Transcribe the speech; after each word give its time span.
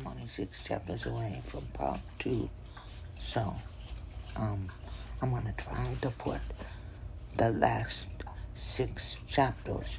I'm 0.00 0.06
only 0.06 0.28
six 0.28 0.64
chapters 0.64 1.04
away 1.04 1.42
from 1.44 1.62
part 1.74 2.00
two, 2.18 2.48
so 3.20 3.54
um, 4.34 4.66
I'm 5.20 5.30
gonna 5.30 5.52
try 5.58 5.94
to 6.00 6.10
put 6.10 6.40
the 7.36 7.50
last 7.50 8.06
six 8.54 9.18
chapters 9.28 9.98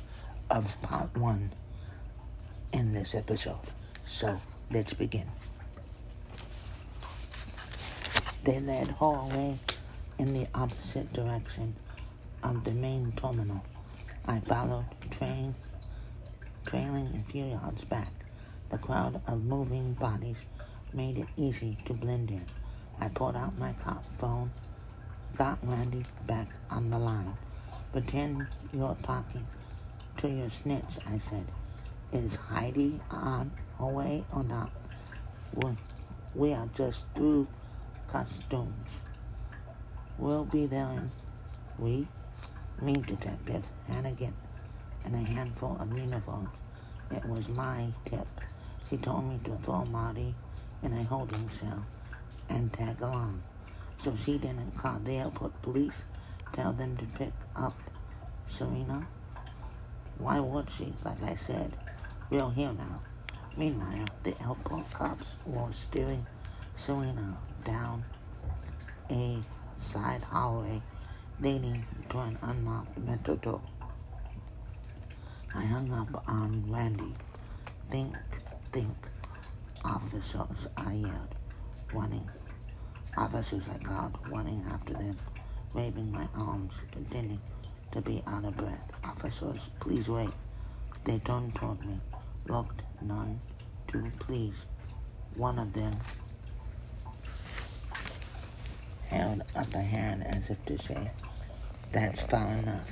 of 0.49 0.81
part 0.81 1.15
one 1.15 1.51
in 2.73 2.93
this 2.93 3.13
episode. 3.13 3.59
So 4.07 4.39
let's 4.71 4.93
begin. 4.93 5.27
They 8.43 8.59
led 8.59 8.87
hallway 8.87 9.57
in 10.17 10.33
the 10.33 10.47
opposite 10.55 11.13
direction 11.13 11.75
of 12.41 12.63
the 12.63 12.71
main 12.71 13.13
terminal. 13.15 13.63
I 14.25 14.39
followed, 14.39 14.85
train, 15.11 15.53
trailing 16.65 17.23
a 17.27 17.31
few 17.31 17.45
yards 17.45 17.83
back. 17.83 18.11
The 18.71 18.77
crowd 18.77 19.21
of 19.27 19.43
moving 19.43 19.95
bodies 19.95 20.37
made 20.93 21.17
it 21.17 21.27
easy 21.35 21.77
to 21.83 21.93
blend 21.93 22.31
in. 22.31 22.45
I 23.01 23.09
pulled 23.09 23.35
out 23.35 23.57
my 23.59 23.73
cop 23.73 24.05
phone, 24.05 24.49
got 25.37 25.59
Randy 25.61 26.05
back 26.25 26.47
on 26.69 26.89
the 26.89 26.97
line. 26.97 27.35
Pretend 27.91 28.47
you're 28.71 28.95
talking 29.03 29.45
to 30.17 30.29
your 30.29 30.49
snitch, 30.49 30.85
I 31.05 31.19
said. 31.29 31.47
Is 32.13 32.35
Heidi 32.35 33.01
on 33.11 33.51
her 33.77 33.87
way 33.87 34.23
or 34.33 34.45
not? 34.45 34.71
we 36.33 36.53
are 36.53 36.69
just 36.73 37.03
through 37.13 37.45
costumes. 38.09 39.01
We'll 40.17 40.45
be 40.45 40.65
there 40.65 40.91
in 40.91 41.11
we, 41.77 42.07
me 42.81 42.93
detective, 42.93 43.67
Hannigan, 43.87 44.33
and 45.03 45.13
a 45.13 45.17
handful 45.17 45.75
of 45.77 45.97
uniforms. 45.97 46.49
It 47.11 47.25
was 47.25 47.49
my 47.49 47.87
tip. 48.05 48.27
She 48.91 48.97
told 48.97 49.23
me 49.23 49.39
to 49.45 49.55
throw 49.63 49.85
Marty 49.85 50.35
in 50.83 50.91
a 50.91 51.03
holding 51.03 51.49
cell 51.49 51.85
and 52.49 52.73
tag 52.73 53.01
along. 53.01 53.41
So 53.97 54.13
she 54.17 54.37
didn't 54.37 54.77
call 54.77 54.99
the 54.99 55.13
airport 55.13 55.61
police, 55.61 55.95
tell 56.51 56.73
them 56.73 56.97
to 56.97 57.05
pick 57.17 57.31
up 57.55 57.73
Serena. 58.49 59.07
Why 60.17 60.41
would 60.41 60.69
she? 60.69 60.91
Like 61.05 61.23
I 61.23 61.37
said, 61.37 61.73
we're 62.29 62.49
here 62.49 62.73
now. 62.73 63.01
Meanwhile, 63.55 64.07
the 64.23 64.31
airport 64.41 64.91
cops 64.91 65.35
were 65.45 65.71
steering 65.71 66.25
Serena 66.75 67.37
down 67.63 68.03
a 69.09 69.37
side 69.77 70.21
hallway 70.21 70.81
leading 71.39 71.85
to 72.09 72.19
an 72.19 72.37
unlocked 72.41 72.97
metro 72.97 73.37
door. 73.37 73.61
I 75.55 75.63
hung 75.63 75.93
up 75.93 76.27
on 76.27 76.65
Randy. 76.67 77.13
Think, 77.89 78.15
think, 78.71 78.95
officers, 79.83 80.67
I 80.77 80.93
yelled, 80.93 81.35
running. 81.93 82.27
Officers 83.17 83.63
I 83.73 83.83
called, 83.83 84.17
running 84.29 84.63
after 84.71 84.93
them, 84.93 85.17
waving 85.73 86.11
my 86.11 86.27
arms, 86.35 86.73
pretending 86.91 87.41
to 87.91 88.01
be 88.01 88.23
out 88.27 88.45
of 88.45 88.55
breath. 88.55 88.93
Officers, 89.03 89.61
please 89.81 90.07
wait. 90.07 90.29
They 91.03 91.19
turned 91.19 91.55
toward 91.55 91.85
me, 91.85 91.99
looked 92.47 92.81
none 93.01 93.41
too 93.87 94.09
pleased. 94.19 94.65
One 95.35 95.59
of 95.59 95.73
them 95.73 95.93
held 99.07 99.41
up 99.55 99.73
a 99.73 99.81
hand 99.81 100.25
as 100.25 100.49
if 100.49 100.65
to 100.65 100.77
say, 100.77 101.11
That's 101.91 102.21
far 102.21 102.53
enough. 102.53 102.89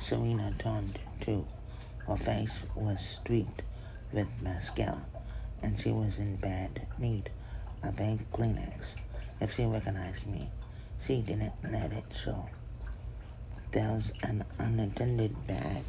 Serena 0.00 0.54
turned 0.58 1.00
too. 1.20 1.46
Her 2.06 2.16
face 2.16 2.62
was 2.76 3.00
streaked 3.00 3.62
with 4.14 4.28
mascara, 4.40 5.04
and 5.62 5.78
she 5.78 5.90
was 5.90 6.18
in 6.18 6.36
bad 6.36 6.86
need 6.98 7.30
of 7.82 7.98
a 7.98 8.18
Kleenex. 8.32 8.94
If 9.40 9.54
she 9.56 9.64
recognized 9.64 10.26
me, 10.26 10.48
she 11.04 11.20
didn't 11.20 11.52
let 11.70 11.92
it 11.92 12.04
show. 12.14 12.48
There's 13.72 14.12
an 14.22 14.44
unattended 14.58 15.46
bag 15.48 15.82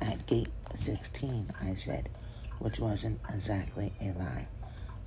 at 0.00 0.24
gate 0.26 0.52
16, 0.80 1.50
I 1.60 1.74
said, 1.74 2.08
which 2.60 2.78
wasn't 2.78 3.20
exactly 3.28 3.92
a 4.00 4.12
lie. 4.12 4.46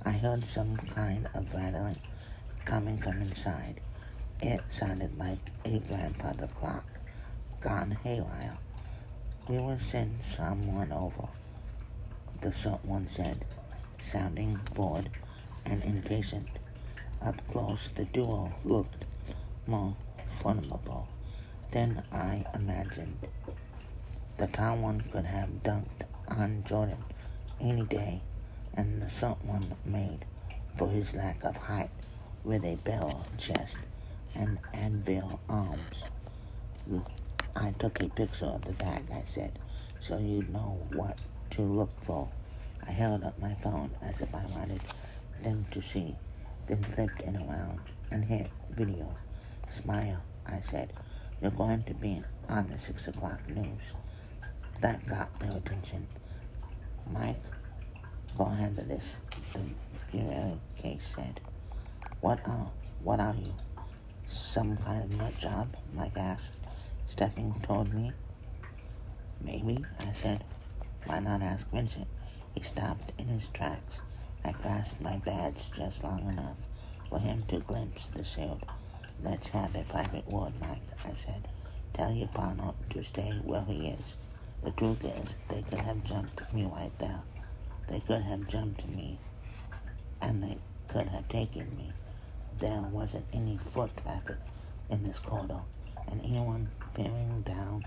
I 0.04 0.12
heard 0.12 0.44
some 0.44 0.76
kind 0.76 1.26
of 1.34 1.52
rattling 1.54 1.96
coming 2.66 2.98
from 2.98 3.22
inside. 3.22 3.80
It 4.42 4.60
sounded 4.70 5.18
like 5.18 5.38
a 5.64 5.78
grandfather 5.80 6.48
clock 6.48 6.84
gone 7.60 7.92
haywire. 8.04 8.58
We 9.48 9.56
will 9.56 9.78
send 9.80 10.18
someone 10.36 10.92
over, 10.92 11.28
the 12.40 12.52
short 12.52 12.84
one 12.84 13.08
said, 13.08 13.44
sounding 14.00 14.60
bored 14.74 15.10
and 15.66 15.82
impatient. 15.84 16.48
Up 17.20 17.36
close, 17.48 17.88
the 17.94 18.04
duo 18.04 18.48
looked 18.64 19.04
more 19.66 19.96
formidable 20.40 21.08
than 21.72 22.02
I 22.12 22.46
imagined. 22.54 23.18
The 24.36 24.46
tall 24.46 24.76
one 24.76 25.00
could 25.12 25.24
have 25.24 25.62
dunked 25.64 26.04
on 26.28 26.64
Jordan 26.66 27.04
any 27.60 27.82
day, 27.82 28.22
and 28.74 29.02
the 29.02 29.10
short 29.10 29.44
one 29.44 29.74
made 29.84 30.24
for 30.76 30.88
his 30.88 31.14
lack 31.14 31.42
of 31.42 31.56
height 31.56 31.90
with 32.44 32.64
a 32.64 32.76
barrel 32.76 33.26
chest 33.36 33.78
and 34.34 34.58
anvil 34.72 35.40
arms. 35.48 36.04
I 37.56 37.72
took 37.72 38.00
a 38.00 38.08
picture 38.08 38.46
of 38.46 38.64
the 38.64 38.72
bag, 38.72 39.06
I 39.12 39.24
said, 39.26 39.58
so 40.00 40.18
you'd 40.18 40.52
know 40.52 40.86
what 40.92 41.18
to 41.50 41.62
look 41.62 41.90
for. 42.02 42.28
I 42.86 42.90
held 42.90 43.24
up 43.24 43.38
my 43.40 43.54
phone 43.54 43.90
as 44.02 44.20
if 44.20 44.34
I 44.34 44.44
wanted 44.56 44.80
them 45.42 45.66
to 45.70 45.82
see, 45.82 46.16
then 46.66 46.82
flipped 46.82 47.20
it 47.20 47.36
around 47.36 47.80
and 48.10 48.24
hit 48.24 48.48
video. 48.70 49.14
Smile, 49.68 50.22
I 50.46 50.60
said. 50.70 50.92
You're 51.40 51.50
going 51.52 51.84
to 51.84 51.94
be 51.94 52.22
on 52.48 52.68
the 52.68 52.78
6 52.78 53.08
o'clock 53.08 53.40
news. 53.48 53.94
That 54.80 55.06
got 55.06 55.38
their 55.38 55.56
attention. 55.56 56.06
Mike, 57.12 57.42
go 58.36 58.46
handle 58.46 58.84
this, 58.84 59.14
the 59.52 59.60
Bureau 60.10 60.58
case 60.76 61.02
said. 61.14 61.40
What 62.20 62.40
are, 62.46 62.70
what 63.02 63.20
are 63.20 63.34
you? 63.34 63.54
Some 64.26 64.76
kind 64.78 65.04
of 65.04 65.18
nut 65.18 65.38
job? 65.38 65.76
Mike 65.94 66.16
asked, 66.16 66.50
stepping 67.08 67.54
toward 67.62 67.94
me. 67.94 68.12
Maybe, 69.40 69.84
I 70.00 70.12
said. 70.12 70.44
Why 71.06 71.20
not 71.20 71.42
ask 71.42 71.70
Vincent? 71.70 72.08
He 72.54 72.62
stopped 72.62 73.12
in 73.18 73.28
his 73.28 73.48
tracks. 73.48 74.00
I 74.44 74.52
fastened 74.52 75.02
my 75.02 75.16
badge 75.16 75.70
just 75.74 76.02
long 76.02 76.28
enough 76.28 76.56
for 77.08 77.18
him 77.18 77.44
to 77.48 77.60
glimpse 77.60 78.06
the 78.06 78.24
shield. 78.24 78.64
Let's 79.22 79.48
have 79.48 79.74
a 79.74 79.84
private 79.84 80.26
word, 80.28 80.52
Mike, 80.60 80.82
I 81.04 81.12
said. 81.24 81.48
Tell 81.94 82.12
your 82.12 82.28
partner 82.28 82.72
to 82.90 83.02
stay 83.02 83.32
where 83.44 83.62
he 83.62 83.88
is. 83.88 84.16
The 84.62 84.70
truth 84.72 85.04
is, 85.04 85.36
they 85.48 85.62
could 85.62 85.80
have 85.80 86.04
jumped 86.04 86.52
me 86.52 86.64
right 86.64 86.96
there. 86.98 87.22
They 87.88 88.00
could 88.00 88.22
have 88.22 88.48
jumped 88.48 88.86
me, 88.88 89.18
and 90.20 90.42
they 90.42 90.58
could 90.88 91.08
have 91.08 91.28
taken 91.28 91.76
me. 91.76 91.92
There 92.58 92.80
wasn't 92.80 93.26
any 93.32 93.56
foot 93.56 93.90
traffic 94.02 94.36
in 94.90 95.04
this 95.04 95.18
corridor, 95.18 95.60
and 96.10 96.20
anyone 96.24 96.70
peering 96.94 97.42
down 97.42 97.84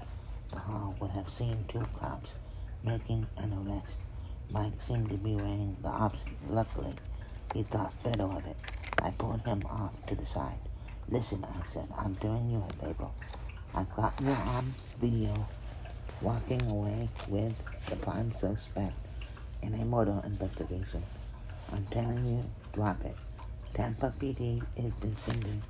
the 0.51 0.59
hall 0.59 0.95
would 0.99 1.11
have 1.11 1.29
seen 1.29 1.65
two 1.67 1.83
cops 1.99 2.31
making 2.83 3.27
an 3.37 3.53
arrest. 3.53 3.99
Mike 4.51 4.81
seemed 4.85 5.09
to 5.09 5.17
be 5.17 5.35
weighing 5.35 5.77
the 5.81 5.89
option. 5.89 6.35
Luckily, 6.49 6.93
he 7.53 7.63
thought 7.63 7.93
better 8.03 8.23
of 8.23 8.45
it. 8.45 8.57
I 9.01 9.11
pulled 9.11 9.45
him 9.45 9.61
off 9.69 9.93
to 10.07 10.15
the 10.15 10.25
side. 10.25 10.59
Listen, 11.09 11.45
I 11.45 11.73
said, 11.73 11.87
I'm 11.97 12.13
doing 12.13 12.49
you 12.49 12.63
a 12.69 12.85
favor. 12.85 13.07
I've 13.73 13.93
got 13.95 14.13
you 14.21 14.29
on 14.29 14.67
video 14.99 15.47
walking 16.21 16.61
away 16.69 17.09
with 17.27 17.53
the 17.87 17.95
prime 17.95 18.33
suspect 18.39 18.93
in 19.61 19.73
a 19.73 19.85
murder 19.85 20.21
investigation. 20.25 21.03
I'm 21.71 21.85
telling 21.91 22.25
you, 22.25 22.41
drop 22.73 23.03
it. 23.05 23.15
Tampa 23.73 24.13
PD 24.19 24.61
is 24.75 24.91
descending 24.95 25.61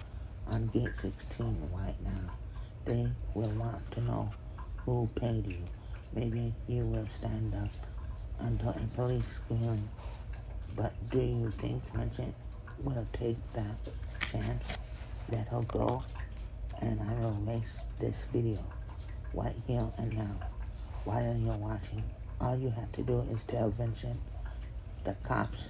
on 0.47 0.67
gate 0.67 0.89
16 1.01 1.69
right 1.73 1.95
now. 2.03 2.33
They 2.85 3.07
will 3.35 3.49
want 3.51 3.91
to 3.91 4.01
know 4.01 4.29
who 4.85 5.07
paid 5.15 5.45
you. 5.45 5.61
Maybe 6.13 6.53
you 6.67 6.85
will 6.85 7.07
stand 7.07 7.53
up 7.55 7.71
under 8.39 8.69
a 8.69 8.95
police 8.95 9.25
screen. 9.45 9.89
But 10.75 10.93
do 11.09 11.19
you 11.19 11.49
think 11.49 11.83
Vincent 11.93 12.33
will 12.83 13.07
take 13.13 13.37
that 13.53 13.89
chance? 14.31 14.77
that 15.31 15.47
he'll 15.49 15.63
go, 15.63 16.03
and 16.81 16.99
I 16.99 17.13
will 17.21 17.37
erase 17.47 17.63
this 17.99 18.23
video 18.31 18.59
right 19.33 19.55
here 19.65 19.87
and 19.97 20.13
now. 20.13 20.35
While 21.05 21.35
you're 21.35 21.57
watching, 21.57 22.03
all 22.39 22.57
you 22.57 22.69
have 22.69 22.91
to 22.93 23.01
do 23.01 23.25
is 23.31 23.43
tell 23.45 23.69
Vincent 23.69 24.19
the 25.03 25.15
cops 25.23 25.69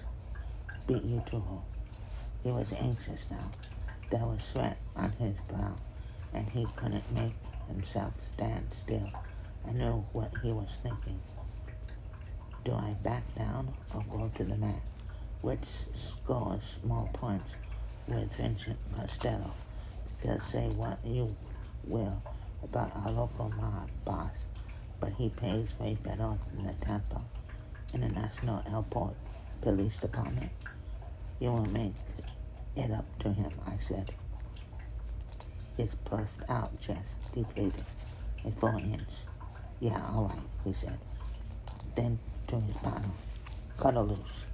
beat 0.87 1.03
you 1.03 1.23
to 1.27 1.39
her. 1.39 1.59
He 2.43 2.51
was 2.51 2.73
anxious 2.73 3.25
now. 3.29 3.51
There 4.09 4.25
was 4.25 4.43
sweat 4.43 4.77
on 4.95 5.11
his 5.11 5.35
brow, 5.47 5.75
and 6.33 6.49
he 6.49 6.65
couldn't 6.75 7.09
make 7.13 7.33
himself 7.67 8.13
stand 8.33 8.65
still. 8.71 9.09
I 9.67 9.71
knew 9.71 10.05
what 10.11 10.31
he 10.41 10.51
was 10.51 10.77
thinking. 10.83 11.21
Do 12.63 12.73
I 12.73 12.95
back 13.03 13.23
down 13.35 13.73
or 13.93 14.03
go 14.09 14.31
to 14.35 14.43
the 14.43 14.57
mat? 14.57 14.81
which 15.41 15.65
scores 15.95 16.77
small 16.81 17.09
points 17.13 17.49
with 18.07 18.35
Vincent 18.35 18.77
Costello, 18.95 19.51
because 20.21 20.43
say 20.43 20.67
what 20.69 20.99
you 21.03 21.35
will 21.83 22.21
about 22.63 22.91
our 22.95 23.11
local 23.11 23.49
mob 23.49 23.89
boss, 24.05 24.45
but 24.99 25.11
he 25.13 25.29
pays 25.29 25.69
way 25.79 25.97
better 26.03 26.37
than 26.53 26.67
the 26.67 26.85
Tampa 26.85 27.21
International 27.93 28.61
Airport 28.71 29.15
Police 29.61 29.97
Department. 29.97 30.51
You 31.39 31.49
will 31.49 31.65
make 31.71 31.95
it 32.75 32.91
up 32.91 33.05
to 33.19 33.33
him, 33.33 33.51
I 33.65 33.77
said. 33.79 34.11
His 35.75 35.89
puffed 36.05 36.47
out 36.49 36.79
chest 36.79 37.09
deflated 37.33 37.85
a 38.45 38.51
full 38.51 38.77
inch. 38.77 39.30
Yeah, 39.81 39.99
all 40.13 40.25
right, 40.25 40.47
he 40.63 40.73
said. 40.79 40.99
Then 41.95 42.19
to 42.49 42.59
his 42.59 42.77
partner, 42.77 43.09
cut 43.79 43.95
her 43.95 44.01
loose. 44.01 44.45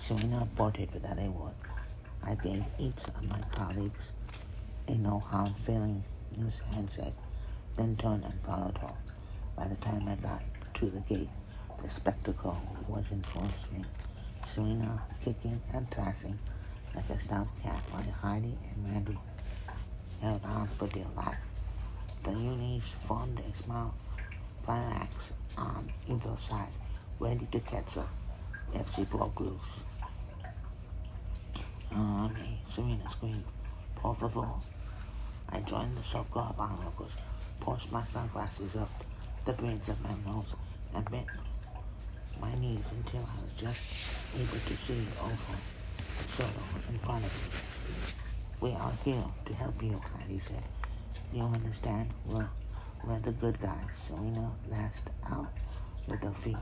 Serena 0.00 0.48
bolted 0.56 0.92
without 0.92 1.16
a 1.16 1.30
word. 1.30 1.54
I 2.24 2.34
gave 2.34 2.64
each 2.80 2.98
of 3.14 3.22
my 3.22 3.38
colleagues 3.52 4.10
a 4.88 4.96
no 4.96 5.20
hard 5.20 5.56
feeling 5.58 6.02
handshake, 6.72 7.14
then 7.76 7.94
turned 7.96 8.24
and 8.24 8.34
followed 8.44 8.76
her. 8.78 8.94
By 9.56 9.68
the 9.68 9.76
time 9.76 10.08
I 10.08 10.16
got 10.16 10.42
to 10.74 10.86
the 10.86 11.00
gate, 11.02 11.30
the 11.80 11.88
spectacle 11.88 12.60
was 12.88 13.04
in 13.12 13.22
full 13.22 13.46
swing. 13.68 13.86
Serena 14.44 15.00
kicking 15.24 15.60
and 15.72 15.88
thrashing 15.88 16.36
like 16.96 17.08
a 17.10 17.22
stout 17.22 17.46
cat 17.62 17.80
while 17.92 18.02
Heidi 18.20 18.58
and 18.74 18.92
Randy 18.92 19.18
held 20.20 20.44
on 20.44 20.66
for 20.76 20.88
dear 20.88 21.06
life. 21.16 21.38
The 22.24 22.32
unis 22.32 22.88
formed 22.98 23.38
a 23.38 23.56
small 23.56 23.94
phalanx 24.66 25.32
on 25.56 25.90
either 26.08 26.36
side, 26.40 26.68
ready 27.18 27.46
to 27.52 27.60
catch 27.60 27.94
her 27.94 28.06
if 28.74 28.94
she 28.94 29.04
broke 29.04 29.38
loose. 29.40 29.84
Oh, 31.92 32.28
me, 32.28 32.60
Serena 32.70 33.08
screamed. 33.10 33.44
Por 33.96 34.14
favor. 34.16 34.48
I 35.50 35.60
joined 35.60 35.96
the 35.96 36.02
so-called 36.02 36.56
onlookers, 36.58 37.12
pushed 37.60 37.92
my 37.92 38.02
sunglasses 38.12 38.74
up 38.76 38.90
the 39.44 39.52
bridge 39.52 39.88
of 39.88 40.02
my 40.02 40.14
nose, 40.32 40.54
and 40.94 41.08
bent 41.10 41.26
my 42.40 42.54
knees 42.56 42.84
until 42.90 43.20
I 43.20 43.42
was 43.42 43.52
just 43.56 43.80
able 44.34 44.58
to 44.66 44.76
see 44.76 45.06
over 45.22 45.58
the 46.36 46.92
in 46.92 46.98
front 46.98 47.24
of 47.24 47.32
me. 47.32 47.58
We 48.60 48.70
are 48.72 48.92
here 49.04 49.24
to 49.44 49.54
help 49.54 49.82
you, 49.82 50.00
Heidi 50.16 50.40
said. 50.40 50.62
You 51.32 51.42
understand? 51.42 52.08
We're, 52.26 52.48
we're 53.06 53.18
the 53.20 53.32
good 53.32 53.60
guys. 53.60 53.88
Serena 54.06 54.50
last 54.70 55.10
out 55.30 55.52
with 56.08 56.22
her 56.22 56.30
feet, 56.30 56.56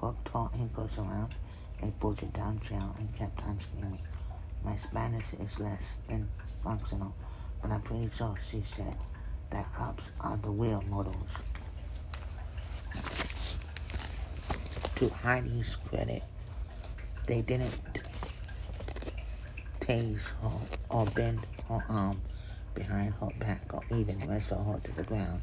hooked 0.00 0.28
her 0.28 0.48
ankles 0.54 0.98
around 0.98 1.34
a 1.82 1.86
bolted 1.86 2.32
down 2.32 2.58
trail, 2.58 2.94
and 2.98 3.14
kept 3.14 3.42
on 3.44 3.58
screaming. 3.60 3.98
My 4.64 4.76
Spanish 4.76 5.32
is 5.34 5.60
less 5.60 5.94
than 6.08 6.28
functional, 6.64 7.14
but 7.62 7.70
I'm 7.70 7.82
pretty 7.82 8.10
sure 8.16 8.34
she 8.50 8.62
said 8.62 8.96
that 9.50 9.72
cops 9.74 10.04
are 10.20 10.36
the 10.36 10.50
real 10.50 10.82
models. 10.88 11.30
To 14.96 15.08
Heidi's 15.08 15.76
credit, 15.76 16.24
they 17.26 17.42
didn't 17.42 17.78
tase 19.80 20.26
her 20.42 20.58
or 20.88 21.06
bend 21.06 21.46
her 21.68 21.84
arm 21.88 22.20
behind 22.74 23.14
her 23.20 23.28
back 23.38 23.72
or 23.72 23.82
even 23.96 24.18
wrestle 24.28 24.64
her 24.64 24.80
to 24.80 24.96
the 24.96 25.04
ground. 25.04 25.40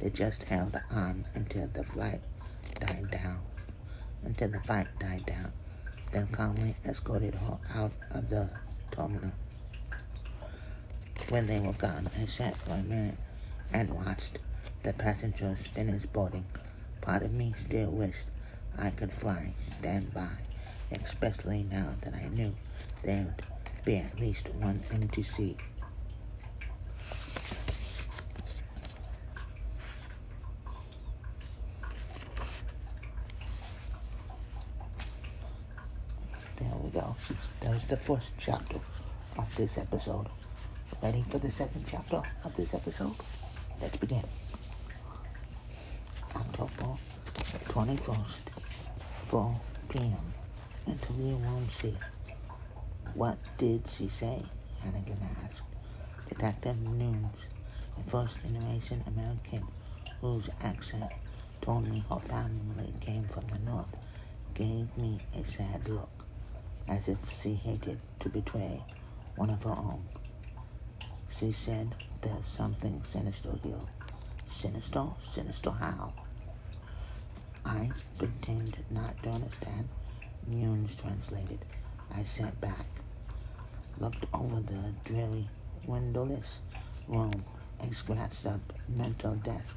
They 0.00 0.10
just 0.10 0.44
held 0.44 0.80
on 0.90 1.26
until 1.34 1.68
the 1.68 1.84
flight 1.84 2.20
died 2.80 3.10
down. 3.10 3.40
Until 4.24 4.48
the 4.48 4.60
fight 4.60 4.88
died 4.98 5.26
down 5.26 5.52
then 6.14 6.28
calmly 6.28 6.76
escorted 6.86 7.34
her 7.34 7.58
out 7.74 7.90
of 8.12 8.30
the 8.30 8.48
terminal. 8.92 9.32
When 11.28 11.48
they 11.48 11.58
were 11.58 11.72
gone, 11.72 12.08
I 12.16 12.26
sat 12.26 12.56
for 12.56 12.74
a 12.74 12.82
minute 12.84 13.16
and 13.72 13.92
watched 13.92 14.38
the 14.84 14.92
passengers 14.92 15.66
finish 15.66 16.06
boarding. 16.06 16.44
Part 17.00 17.24
of 17.24 17.32
me 17.32 17.52
still 17.58 17.90
wished 17.90 18.28
I 18.78 18.90
could 18.90 19.12
fly, 19.12 19.54
stand 19.76 20.14
by, 20.14 20.30
especially 20.92 21.64
now 21.64 21.96
that 22.02 22.14
I 22.14 22.28
knew 22.28 22.54
there'd 23.02 23.42
be 23.84 23.96
at 23.96 24.20
least 24.20 24.48
one 24.54 24.82
empty 24.92 25.24
seat. 25.24 25.58
That 36.94 37.74
was 37.74 37.86
the 37.88 37.96
first 37.96 38.30
chapter 38.38 38.78
of 39.36 39.56
this 39.56 39.78
episode. 39.78 40.26
Ready 41.02 41.24
for 41.28 41.38
the 41.38 41.50
second 41.50 41.84
chapter 41.90 42.22
of 42.44 42.54
this 42.54 42.72
episode? 42.72 43.16
Let's 43.80 43.96
begin. 43.96 44.22
October 46.36 46.96
21st, 47.66 48.44
4 49.24 49.60
p.m. 49.88 50.34
Interview 50.86 51.34
room 51.34 51.68
C. 51.68 51.96
What 53.14 53.38
did 53.58 53.82
she 53.98 54.08
say? 54.08 54.44
Hannigan 54.80 55.18
asked. 55.42 55.62
Detective 56.28 56.80
Nunes, 56.80 57.40
a 57.98 58.08
first-generation 58.08 59.02
American 59.08 59.66
whose 60.20 60.48
accent 60.62 61.10
told 61.60 61.88
me 61.88 62.04
her 62.08 62.20
family 62.20 62.94
came 63.00 63.24
from 63.24 63.48
the 63.48 63.58
north, 63.68 63.96
gave 64.54 64.86
me 64.96 65.18
a 65.34 65.44
sad 65.44 65.88
look 65.88 66.13
as 66.88 67.08
if 67.08 67.18
she 67.30 67.54
hated 67.54 67.98
to 68.20 68.28
betray 68.28 68.82
one 69.36 69.50
of 69.50 69.62
her 69.62 69.70
own. 69.70 70.04
She 71.38 71.52
said 71.52 71.94
there's 72.22 72.46
something 72.46 73.02
sinister 73.10 73.50
here. 73.62 73.74
Sinister? 74.52 75.06
Sinister 75.22 75.70
how? 75.70 76.12
I 77.64 77.90
pretended 78.18 78.84
not 78.90 79.20
to 79.22 79.30
understand. 79.30 79.88
Nunes 80.46 80.94
translated. 80.96 81.58
I 82.14 82.22
sat 82.24 82.60
back, 82.60 82.86
looked 83.98 84.26
over 84.32 84.60
the 84.60 84.92
dreary, 85.04 85.46
windowless 85.86 86.60
room, 87.08 87.44
a 87.80 87.92
scratched 87.94 88.46
up 88.46 88.60
mental 88.88 89.34
desk, 89.36 89.76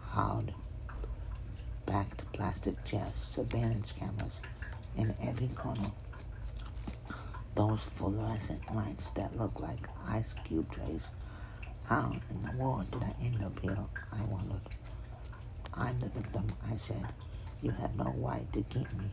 hard 0.00 0.52
backed 1.86 2.30
plastic 2.32 2.82
chairs, 2.84 3.12
surveillance 3.30 3.92
cameras 3.92 4.40
in 4.96 5.14
every 5.22 5.48
corner 5.48 5.90
those 7.58 7.80
fluorescent 7.96 8.62
lights 8.72 9.10
that 9.10 9.36
look 9.36 9.58
like 9.58 9.88
ice 10.06 10.32
cube 10.44 10.72
trays. 10.72 11.00
How 11.86 12.14
in 12.30 12.40
the 12.40 12.56
world 12.56 12.88
did 12.92 13.02
I 13.02 13.12
end 13.20 13.42
up 13.44 13.58
here? 13.58 13.76
I 14.12 14.22
wondered. 14.22 14.60
I'm 15.74 15.98
the 15.98 16.06
victim, 16.06 16.46
I 16.70 16.76
said. 16.86 17.04
You 17.60 17.72
have 17.72 17.96
no 17.96 18.14
right 18.18 18.46
to 18.52 18.62
keep 18.70 18.92
me. 18.94 19.10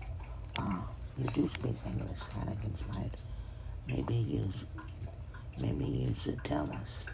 Ah, 0.59 0.87
you 1.17 1.25
do 1.33 1.49
speak 1.49 1.73
English, 1.87 2.19
Hannigan 2.35 2.75
smiled. 2.85 3.17
Maybe 3.87 4.13
you, 4.13 4.51
maybe 5.59 5.85
you 5.85 6.15
should 6.21 6.43
tell 6.43 6.69
us 6.71 7.07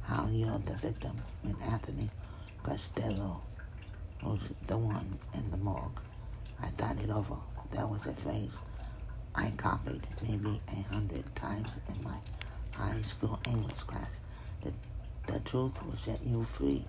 how 0.00 0.28
you're 0.32 0.62
the 0.64 0.76
victim 0.76 1.14
when 1.42 1.56
Anthony 1.70 2.08
Costello 2.62 3.42
was 4.22 4.40
the 4.66 4.78
one 4.78 5.18
in 5.34 5.50
the 5.50 5.58
morgue. 5.58 6.00
I 6.62 6.68
thought 6.68 6.96
it 7.04 7.10
over. 7.10 7.36
That 7.72 7.86
was 7.86 8.00
a 8.06 8.14
phrase 8.14 8.50
I 9.34 9.50
copied 9.56 10.06
maybe 10.22 10.60
a 10.68 10.92
hundred 10.92 11.24
times 11.36 11.68
in 11.88 12.02
my 12.02 12.16
high 12.72 13.00
school 13.02 13.38
English 13.46 13.82
class. 13.82 14.10
The, 14.62 14.72
the 15.32 15.40
truth 15.40 15.72
will 15.84 15.96
set 15.96 16.20
you 16.24 16.44
free. 16.44 16.84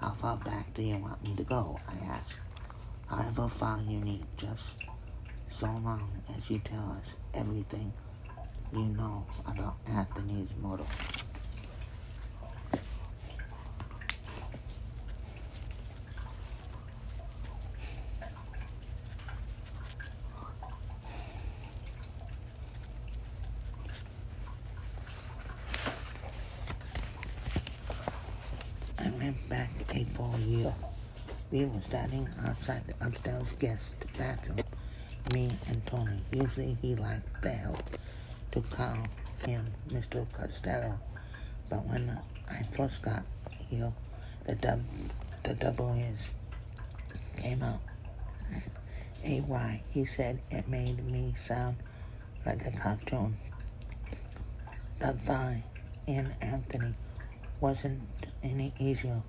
How 0.00 0.10
far 0.10 0.36
back 0.38 0.72
do 0.74 0.82
you 0.82 0.96
want 0.98 1.22
me 1.22 1.36
to 1.36 1.42
go? 1.44 1.78
I 1.88 2.04
asked. 2.06 2.38
However 3.06 3.48
far 3.48 3.80
you 3.86 4.00
need, 4.00 4.24
just 4.36 4.64
so 5.50 5.66
long 5.66 6.10
as 6.36 6.48
you 6.50 6.58
tell 6.60 6.98
us 6.98 7.08
everything 7.34 7.92
you 8.72 8.84
know 8.84 9.26
about 9.46 9.76
Anthony's 9.86 10.48
murder. 10.62 10.84
We 31.52 31.66
were 31.66 31.71
standing 31.82 32.28
outside 32.44 32.82
the 32.86 33.06
upstairs 33.06 33.56
guest 33.58 33.94
bathroom, 34.16 34.58
me 35.32 35.50
and 35.68 35.84
Tony. 35.86 36.18
Usually 36.32 36.76
he 36.80 36.94
liked 36.94 37.42
the 37.42 37.50
help 37.50 37.82
to 38.52 38.60
call 38.62 38.98
him 39.46 39.66
Mr. 39.88 40.26
Costello, 40.32 40.98
but 41.68 41.84
when 41.86 42.18
I 42.48 42.62
first 42.76 43.02
got 43.02 43.24
here, 43.68 43.92
the, 44.46 44.54
dub, 44.54 44.82
the 45.42 45.54
double 45.54 45.94
is 45.94 46.30
came 47.36 47.62
out. 47.62 47.80
AY, 49.24 49.82
he 49.90 50.04
said 50.04 50.40
it 50.50 50.68
made 50.68 51.04
me 51.06 51.34
sound 51.46 51.76
like 52.44 52.64
a 52.66 52.72
cartoon. 52.72 53.36
The 54.98 55.16
guy 55.26 55.64
in 56.06 56.32
Anthony 56.40 56.94
wasn't 57.60 58.02
any 58.42 58.74
easier, 58.78 59.22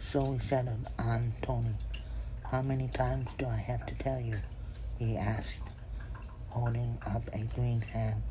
so 0.00 0.30
we 0.30 0.38
settled 0.38 0.86
on 0.98 1.34
Tony. 1.42 1.74
How 2.50 2.62
many 2.62 2.86
times 2.88 3.28
do 3.38 3.46
I 3.46 3.56
have 3.56 3.84
to 3.86 3.94
tell 3.94 4.20
you? 4.20 4.36
He 5.00 5.16
asked, 5.16 5.58
holding 6.48 6.96
up 7.04 7.28
a 7.32 7.40
green 7.56 7.80
hand 7.80 8.22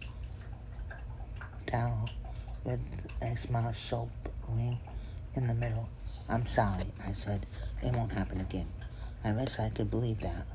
towel 1.68 2.10
with 2.64 2.80
a 3.22 3.36
small 3.36 3.74
soap 3.74 4.10
ring 4.48 4.80
in 5.36 5.48
the 5.48 5.54
middle. 5.54 5.90
I'm 6.30 6.48
sorry, 6.48 6.86
I 7.06 7.12
said. 7.12 7.46
It 7.84 7.94
won't 7.94 8.14
happen 8.14 8.40
again. 8.40 8.68
I 9.26 9.34
wish 9.34 9.60
I 9.60 9.70
could 9.70 9.92
believe 9.92 10.22
that. 10.22 10.46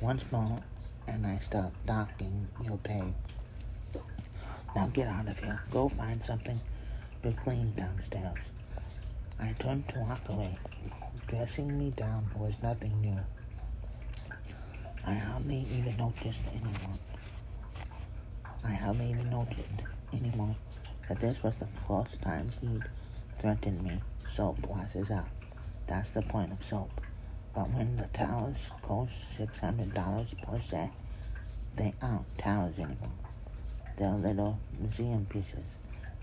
Once 0.00 0.24
more, 0.32 0.60
and 1.06 1.24
I 1.24 1.38
start 1.38 1.72
docking 1.86 2.48
your 2.64 2.76
pay. 2.78 3.14
Now 4.74 4.88
get 4.88 5.06
out 5.06 5.28
of 5.28 5.38
here. 5.38 5.62
Go 5.70 5.88
find 5.88 6.22
something 6.24 6.60
to 7.22 7.30
clean 7.30 7.72
downstairs. 7.76 8.50
I 9.38 9.54
turned 9.60 9.88
to 9.90 10.00
walk 10.00 10.28
away. 10.28 10.58
Dressing 11.28 11.76
me 11.76 11.90
down 11.90 12.30
was 12.36 12.62
nothing 12.62 13.00
new. 13.00 13.18
I 15.04 15.14
hardly 15.14 15.66
even 15.72 15.96
noticed 15.96 16.42
anyone. 16.52 17.00
I 18.62 18.74
hardly 18.74 19.10
even 19.10 19.30
noticed 19.30 19.72
anymore 20.12 20.54
that 21.08 21.18
this 21.18 21.42
was 21.42 21.56
the 21.56 21.66
first 21.88 22.22
time 22.22 22.48
he'd 22.60 22.84
threatened 23.40 23.82
me. 23.82 24.00
Soap 24.28 24.68
washes 24.68 25.10
out. 25.10 25.26
That's 25.88 26.12
the 26.12 26.22
point 26.22 26.52
of 26.52 26.62
soap. 26.62 27.00
But 27.52 27.70
when 27.70 27.96
the 27.96 28.06
towels 28.14 28.70
cost 28.82 29.12
$600 29.36 30.42
per 30.42 30.58
set, 30.60 30.92
they 31.74 31.92
aren't 32.00 32.38
towels 32.38 32.78
anymore. 32.78 33.18
They're 33.96 34.14
little 34.14 34.60
museum 34.78 35.26
pieces 35.28 35.64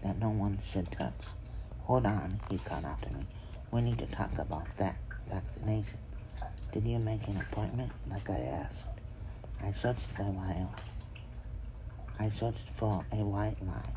that 0.02 0.18
no 0.18 0.30
one 0.30 0.60
should 0.64 0.90
touch. 0.94 1.28
Hold 1.82 2.06
on, 2.06 2.40
he 2.50 2.58
called 2.58 2.86
after 2.86 3.18
me. 3.18 3.26
We 3.74 3.82
need 3.82 3.98
to 3.98 4.06
talk 4.06 4.38
about 4.38 4.68
that 4.78 4.98
vaccination. 5.28 5.98
Did 6.72 6.86
you 6.86 7.00
make 7.00 7.28
an 7.28 7.38
appointment, 7.38 7.92
like 8.08 8.30
I 8.30 8.38
asked? 8.38 8.86
I 9.64 9.72
searched 9.72 10.02
for 10.02 10.22
a 10.22 10.26
while. 10.26 10.76
I 12.20 12.30
searched 12.30 12.70
for 12.70 13.04
a 13.12 13.16
white 13.16 13.58
line, 13.66 13.96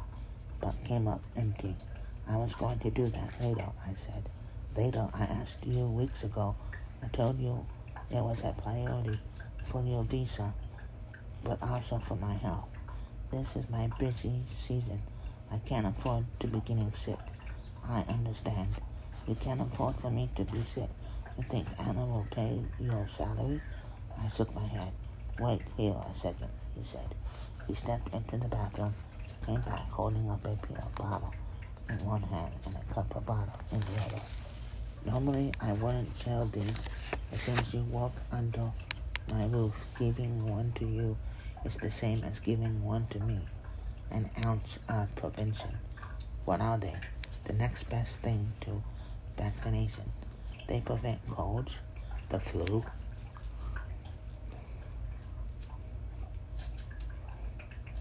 but 0.62 0.83
came 0.87 1.06
up 1.06 1.21
empty. 1.37 1.76
I 2.26 2.38
was 2.38 2.54
going 2.54 2.78
to 2.78 2.90
do 2.90 3.04
that 3.04 3.28
later, 3.42 3.66
I 3.87 3.95
said. 4.06 4.30
Later, 4.75 5.11
I 5.12 5.25
asked 5.25 5.66
you 5.66 5.85
weeks 5.88 6.25
ago. 6.25 6.56
I 7.02 7.09
told 7.09 7.38
you 7.38 7.66
it 8.11 8.23
was 8.23 8.38
a 8.45 8.54
priority 8.62 9.21
for 9.62 9.85
your 9.85 10.04
visa, 10.04 10.54
but 11.45 11.62
also 11.62 11.99
for 11.99 12.16
my 12.16 12.33
health. 12.33 12.71
This 13.30 13.54
is 13.54 13.68
my 13.68 13.90
busy 13.99 14.40
season. 14.59 15.02
I 15.52 15.59
can't 15.59 15.87
afford 15.87 16.25
to 16.40 16.47
be 16.47 16.61
getting 16.61 16.95
sick. 16.97 17.18
I 17.87 18.06
understand. 18.09 18.68
You 19.28 19.35
can't 19.35 19.61
afford 19.61 19.97
for 19.97 20.11
me 20.11 20.30
to 20.37 20.45
be 20.45 20.64
sick. 20.73 20.88
You 21.37 21.45
think 21.50 21.66
Anna 21.78 22.06
will 22.06 22.26
pay 22.30 22.61
your 22.78 23.09
salary? 23.16 23.61
I 24.23 24.28
shook 24.28 24.54
my 24.54 24.64
head. 24.66 24.92
Wait 25.40 25.62
here 25.76 25.95
a 25.95 26.18
second, 26.18 26.50
he 26.76 26.85
said. 26.85 27.14
He 27.66 27.75
stepped 27.75 28.14
into 28.14 28.37
the 28.37 28.47
bathroom, 28.47 28.95
came 29.45 29.61
back 29.62 29.90
holding 29.90 30.30
up 30.30 30.45
a 30.45 30.56
pill 30.64 30.92
bottle 30.97 31.35
in 31.88 31.97
one 32.06 32.23
hand 32.23 32.52
and 32.66 32.76
a 32.76 32.95
cup 32.95 33.16
of 33.16 33.28
water 33.28 33.52
in 33.73 33.80
the 33.80 34.02
other. 34.06 34.23
Normally, 35.04 35.52
I 35.61 35.73
wouldn't 35.73 36.16
sell 36.21 36.47
these, 36.47 36.78
but 37.30 37.40
since 37.40 37.75
you 37.75 37.83
walk 37.90 38.12
under 38.30 38.71
my 39.28 39.47
roof, 39.47 39.75
giving 39.99 40.49
one 40.49 40.73
to 40.76 40.87
you 40.87 41.16
is 41.64 41.76
the 41.76 41.90
same 41.90 42.23
as 42.23 42.38
giving 42.38 42.85
one 42.85 43.09
to 43.09 43.18
me. 43.18 43.40
An 44.11 44.30
ounce 44.45 44.78
of 44.88 45.12
prevention. 45.16 45.78
What 46.45 46.61
are 46.61 46.78
they? 46.78 46.95
The 47.45 47.52
next 47.52 47.90
best 47.90 48.14
thing 48.16 48.52
to 48.62 48.83
vaccination. 49.37 50.05
They 50.69 50.81
prevent 50.81 51.21
colds, 51.31 51.73
the 52.28 52.40
flu, 52.40 52.83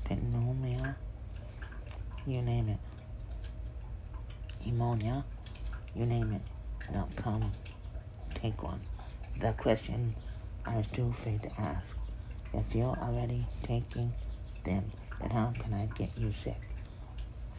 pneumonia, 0.09 0.95
you 2.25 2.41
name 2.41 2.69
it. 2.69 2.79
Pneumonia, 4.65 5.23
you 5.95 6.05
name 6.05 6.31
it. 6.33 6.41
Now 6.91 7.07
come, 7.15 7.51
take 8.33 8.61
one. 8.63 8.81
The 9.39 9.53
question 9.53 10.15
I 10.65 10.77
was 10.77 10.87
too 10.87 11.07
afraid 11.09 11.43
to 11.43 11.61
ask. 11.61 11.85
If 12.53 12.73
you're 12.73 12.97
already 12.97 13.45
taking 13.63 14.13
them, 14.63 14.91
then 15.19 15.29
how 15.29 15.53
can 15.59 15.73
I 15.73 15.87
get 15.97 16.09
you 16.17 16.33
sick? 16.43 16.59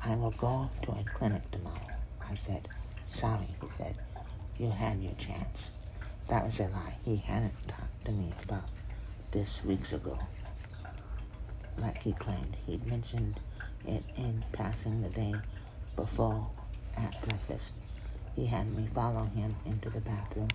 I 0.03 0.15
will 0.15 0.33
go 0.33 0.71
to 0.83 0.93
a 0.93 1.05
clinic 1.15 1.51
tomorrow, 1.51 1.81
I 2.21 2.35
said. 2.35 2.69
Sorry, 3.17 3.47
he 3.63 3.69
said. 3.79 3.95
You 4.59 4.69
had 4.69 5.01
your 5.01 5.15
chance. 5.15 5.71
That 6.29 6.45
was 6.45 6.61
a 6.61 6.65
lie. 6.65 6.99
He 7.03 7.17
hadn't 7.17 7.55
talked 7.67 8.05
to 8.05 8.13
me 8.13 8.35
about 8.45 8.69
this 9.33 9.65
weeks 9.65 9.95
ago. 9.95 10.19
Like 11.79 12.03
he 12.03 12.13
claimed, 12.13 12.59
he'd 12.67 12.87
mentioned 12.87 13.41
it 13.87 14.05
in 14.19 14.45
passing 14.53 15.01
the 15.01 15.09
day 15.09 15.35
before 15.95 16.51
at 16.95 17.19
breakfast. 17.23 17.73
He 18.35 18.45
had 18.45 18.75
me 18.75 18.87
follow 18.95 19.25
him 19.25 19.57
into 19.65 19.89
the 19.89 20.01
bathroom, 20.01 20.49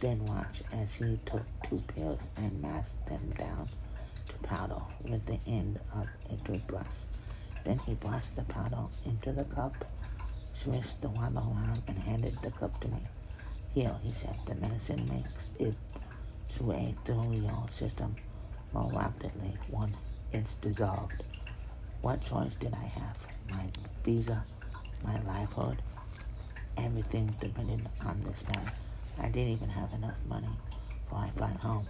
then 0.00 0.24
watch 0.24 0.62
as 0.72 0.94
he 0.94 1.20
took 1.26 1.44
two 1.68 1.82
pills 1.94 2.20
and 2.38 2.62
masked 2.62 3.06
them 3.06 3.34
down 3.38 3.68
to 4.28 4.48
powder 4.48 4.80
with 5.02 5.26
the 5.26 5.38
end 5.46 5.78
of 5.94 6.06
a 6.30 6.36
toothbrush. 6.46 6.86
Then 7.64 7.80
he 7.80 7.92
brushed 7.94 8.34
the 8.36 8.44
powder 8.44 8.84
into 9.04 9.32
the 9.32 9.44
cup, 9.44 9.74
switched 10.62 11.00
the 11.00 11.08
water 11.08 11.36
around, 11.36 11.82
and 11.86 11.98
handed 11.98 12.36
the 12.42 12.50
cup 12.50 12.78
to 12.80 12.88
me. 12.88 13.00
Here, 13.74 13.94
he 14.02 14.12
said, 14.12 14.36
the 14.46 14.54
medicine 14.56 15.08
makes 15.08 15.44
it 15.58 15.74
sway 16.56 16.94
through 17.04 17.34
your 17.34 17.66
system 17.70 18.16
more 18.72 18.90
rapidly 18.92 19.56
once 19.70 19.96
it's 20.32 20.54
dissolved. 20.56 21.22
What 22.02 22.24
choice 22.24 22.54
did 22.56 22.74
I 22.74 22.86
have? 22.98 23.16
My 23.50 23.64
visa, 24.04 24.44
my 25.04 25.20
livelihood, 25.22 25.82
everything 26.76 27.34
depended 27.40 27.88
on 28.04 28.20
this 28.22 28.42
man. 28.48 28.70
I 29.18 29.28
didn't 29.28 29.52
even 29.52 29.68
have 29.68 29.92
enough 29.92 30.16
money 30.28 30.56
for 31.08 31.16
I 31.16 31.30
got 31.36 31.56
home. 31.56 31.86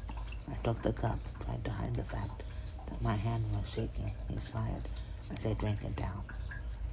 I 0.50 0.54
took 0.64 0.80
the 0.82 0.92
cup, 0.92 1.18
tried 1.44 1.64
to 1.64 1.70
hide 1.70 1.94
the 1.94 2.04
fact 2.04 2.42
that 2.88 3.02
my 3.02 3.14
hand 3.14 3.44
was 3.52 3.68
shaking. 3.68 4.12
He 4.28 4.38
smiled 4.40 4.88
as 5.30 5.46
I 5.46 5.54
drank 5.54 5.82
it 5.84 5.96
down. 5.96 6.24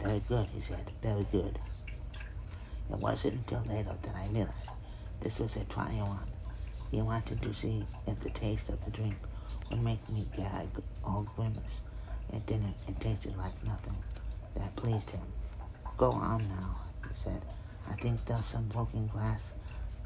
Very 0.01 0.21
good, 0.27 0.47
he 0.53 0.61
said, 0.61 0.91
very 1.01 1.25
good. 1.31 1.59
It 2.89 2.97
wasn't 2.97 3.33
until 3.33 3.63
later 3.67 3.95
that 4.03 4.15
I 4.15 4.27
realized 4.27 4.53
this 5.21 5.39
was 5.39 5.55
a 5.55 5.63
trial 5.65 6.19
He 6.91 7.01
wanted 7.01 7.41
to 7.41 7.53
see 7.53 7.83
if 8.05 8.19
the 8.21 8.29
taste 8.29 8.69
of 8.69 8.83
the 8.85 8.91
drink 8.91 9.15
would 9.69 9.83
make 9.83 10.07
me 10.09 10.25
gag 10.35 10.67
or 11.03 11.25
grimace. 11.35 11.81
It 12.31 12.45
didn't. 12.45 12.75
It 12.87 12.99
tasted 12.99 13.35
like 13.37 13.63
nothing. 13.65 13.97
That 14.55 14.75
pleased 14.75 15.09
him. 15.09 15.21
Go 15.97 16.11
on 16.11 16.47
now, 16.49 16.81
he 17.03 17.09
said. 17.23 17.41
I 17.89 17.93
think 17.93 18.23
there's 18.25 18.45
some 18.45 18.67
broken 18.67 19.07
glass 19.07 19.41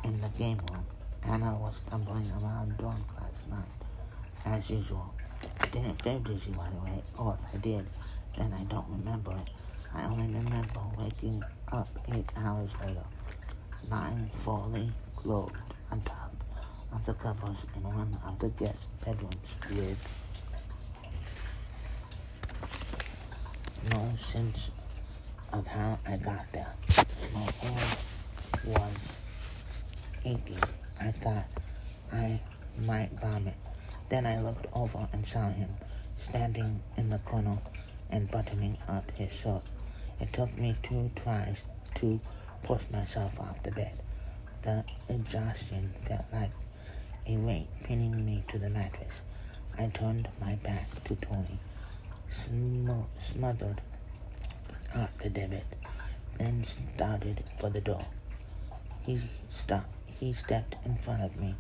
in 0.03 0.19
the 0.21 0.29
game 0.29 0.59
room. 0.71 0.85
Anna 1.23 1.53
was 1.55 1.77
stumbling 1.87 2.29
around 2.41 2.77
drunk 2.77 3.05
last 3.19 3.49
night, 3.49 3.65
as 4.45 4.69
usual. 4.69 5.13
I 5.59 5.65
didn't 5.67 6.01
feel 6.01 6.19
dizzy 6.19 6.51
right 6.51 6.73
away, 6.73 7.03
or 7.17 7.37
if 7.43 7.55
I 7.55 7.57
did, 7.57 7.85
then 8.37 8.53
I 8.53 8.63
don't 8.63 8.87
remember 8.89 9.31
it. 9.33 9.49
I 9.93 10.03
only 10.05 10.27
remember 10.33 10.81
waking 10.97 11.43
up 11.71 11.87
eight 12.13 12.29
hours 12.37 12.71
later, 12.81 13.03
lying 13.89 14.29
fully 14.43 14.91
clothed 15.15 15.55
on 15.91 16.01
top 16.01 16.33
of 16.93 17.05
the 17.05 17.13
covers 17.13 17.65
in 17.75 17.83
one 17.83 18.17
of 18.25 18.39
the 18.39 18.49
guest 18.49 18.89
bedrooms 19.03 19.35
with 19.69 19.97
no 23.91 24.13
sense 24.17 24.71
of 25.51 25.67
how 25.67 25.99
I 26.05 26.17
got 26.17 26.45
there. 26.53 26.73
My 27.33 27.51
head 27.59 27.97
was 28.65 29.19
aching. 30.25 30.59
I 30.99 31.11
thought 31.11 31.45
I 32.13 32.39
might 32.79 33.11
vomit. 33.19 33.55
Then 34.09 34.25
I 34.25 34.39
looked 34.41 34.67
over 34.73 35.07
and 35.11 35.25
saw 35.25 35.49
him 35.51 35.69
standing 36.19 36.81
in 36.97 37.09
the 37.09 37.17
corner 37.19 37.57
and 38.09 38.29
buttoning 38.29 38.77
up 38.87 39.09
his 39.11 39.31
shirt. 39.31 39.63
It 40.21 40.31
took 40.31 40.55
me 40.57 40.75
two 40.83 41.09
tries 41.15 41.63
to 41.95 42.19
push 42.63 42.83
myself 42.91 43.39
off 43.39 43.61
the 43.63 43.71
bed. 43.71 43.99
The 44.61 44.83
exhaustion 45.09 45.93
felt 46.07 46.25
like 46.31 46.51
a 47.27 47.35
weight 47.37 47.67
pinning 47.83 48.23
me 48.25 48.43
to 48.49 48.59
the 48.59 48.69
mattress. 48.69 49.15
I 49.77 49.87
turned 49.87 50.29
my 50.39 50.55
back 50.55 51.03
to 51.05 51.15
Tony, 51.15 51.57
sm- 52.29 52.91
smothered 53.19 53.81
off 54.95 55.09
the 55.17 55.29
debit, 55.29 55.65
then 56.37 56.65
started 56.95 57.43
for 57.59 57.69
the 57.69 57.81
door. 57.81 58.05
He 59.05 59.19
stopped. 59.49 59.87
He 60.19 60.33
stepped 60.33 60.75
in 60.85 60.97
front 60.97 61.23
of 61.23 61.35
me. 61.37 61.55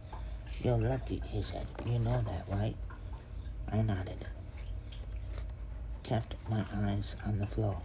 You're 0.61 0.77
lucky, 0.77 1.21
he 1.25 1.41
said. 1.41 1.65
You 1.85 1.97
know 1.97 2.23
that, 2.27 2.45
right? 2.47 2.75
I 3.71 3.81
nodded. 3.81 4.25
kept 6.03 6.35
my 6.49 6.63
eyes 6.75 7.15
on 7.25 7.39
the 7.39 7.47
floor. 7.47 7.81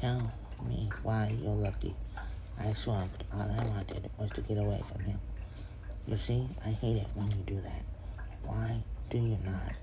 Tell 0.00 0.32
me 0.66 0.88
why 1.02 1.36
you're 1.42 1.52
lucky. 1.52 1.94
I 2.58 2.72
shrugged. 2.72 3.24
All 3.34 3.42
I 3.42 3.64
wanted 3.66 4.08
was 4.16 4.30
to 4.30 4.40
get 4.40 4.56
away 4.56 4.82
from 4.90 5.04
him. 5.04 5.20
You 6.06 6.16
see, 6.16 6.48
I 6.64 6.70
hate 6.70 6.96
it 6.96 7.08
when 7.14 7.30
you 7.30 7.36
do 7.44 7.60
that. 7.60 7.82
Why 8.42 8.82
do 9.10 9.18
you 9.18 9.38
not, 9.44 9.74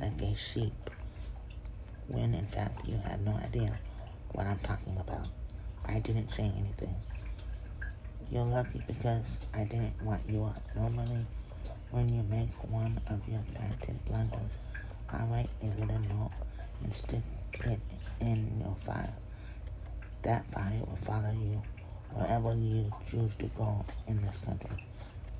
like 0.00 0.18
a 0.22 0.34
sheep, 0.34 0.72
when 2.08 2.34
in 2.34 2.42
fact 2.44 2.88
you 2.88 2.96
have 3.04 3.20
no 3.20 3.32
idea 3.32 3.78
what 4.32 4.46
I'm 4.46 4.58
talking 4.60 4.96
about? 4.96 5.28
I 5.84 5.98
didn't 5.98 6.30
say 6.30 6.50
anything. 6.56 6.96
You're 8.30 8.44
lucky 8.44 8.82
because 8.86 9.26
I 9.52 9.64
didn't 9.64 10.00
want 10.02 10.22
you 10.26 10.44
up. 10.44 10.58
Normally, 10.74 11.26
when 11.90 12.08
you 12.08 12.22
make 12.22 12.50
one 12.70 12.98
of 13.08 13.20
your 13.28 13.44
patent 13.54 14.02
blunders, 14.06 14.52
I 15.10 15.22
write 15.24 15.50
a 15.62 15.66
little 15.78 15.98
note 15.98 16.32
and 16.82 16.94
stick 16.94 17.20
it 17.52 17.80
in 18.20 18.58
your 18.58 18.74
file. 18.80 19.14
That 20.22 20.44
file 20.52 20.86
will 20.86 20.96
follow 20.96 21.32
you 21.32 21.62
wherever 22.12 22.54
you 22.54 22.92
choose 23.08 23.34
to 23.36 23.46
go 23.56 23.84
in 24.06 24.20
this 24.22 24.38
country. 24.38 24.84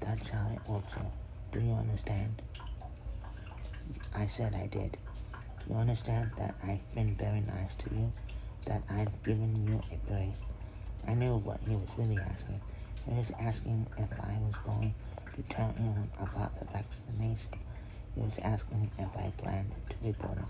That's 0.00 0.28
how 0.28 0.48
it 0.54 0.70
works. 0.70 0.94
Do 1.52 1.60
you 1.60 1.72
understand? 1.72 2.42
I 4.14 4.26
said 4.26 4.54
I 4.54 4.66
did. 4.66 4.96
You 5.68 5.76
understand 5.76 6.30
that 6.38 6.54
I've 6.62 6.94
been 6.94 7.16
very 7.16 7.40
nice 7.40 7.74
to 7.76 7.94
you? 7.94 8.12
That 8.66 8.82
I've 8.90 9.22
given 9.24 9.66
you 9.66 9.80
a 9.92 9.96
break? 10.10 10.34
I 11.06 11.14
knew 11.14 11.36
what 11.38 11.60
he 11.66 11.74
was 11.74 11.88
really 11.96 12.18
asking. 12.18 12.60
He 13.08 13.14
was 13.14 13.30
asking 13.40 13.86
if 13.96 14.12
I 14.20 14.38
was 14.46 14.56
going 14.64 14.94
to 15.34 15.42
tell 15.54 15.74
anyone 15.78 16.10
about 16.20 16.58
the 16.58 16.66
vaccination. 16.66 17.58
He 18.14 18.20
was 18.20 18.38
asking 18.42 18.90
if 18.98 19.08
I 19.16 19.32
planned 19.36 19.72
to 19.90 19.96
report 20.06 20.38
him. 20.38 20.46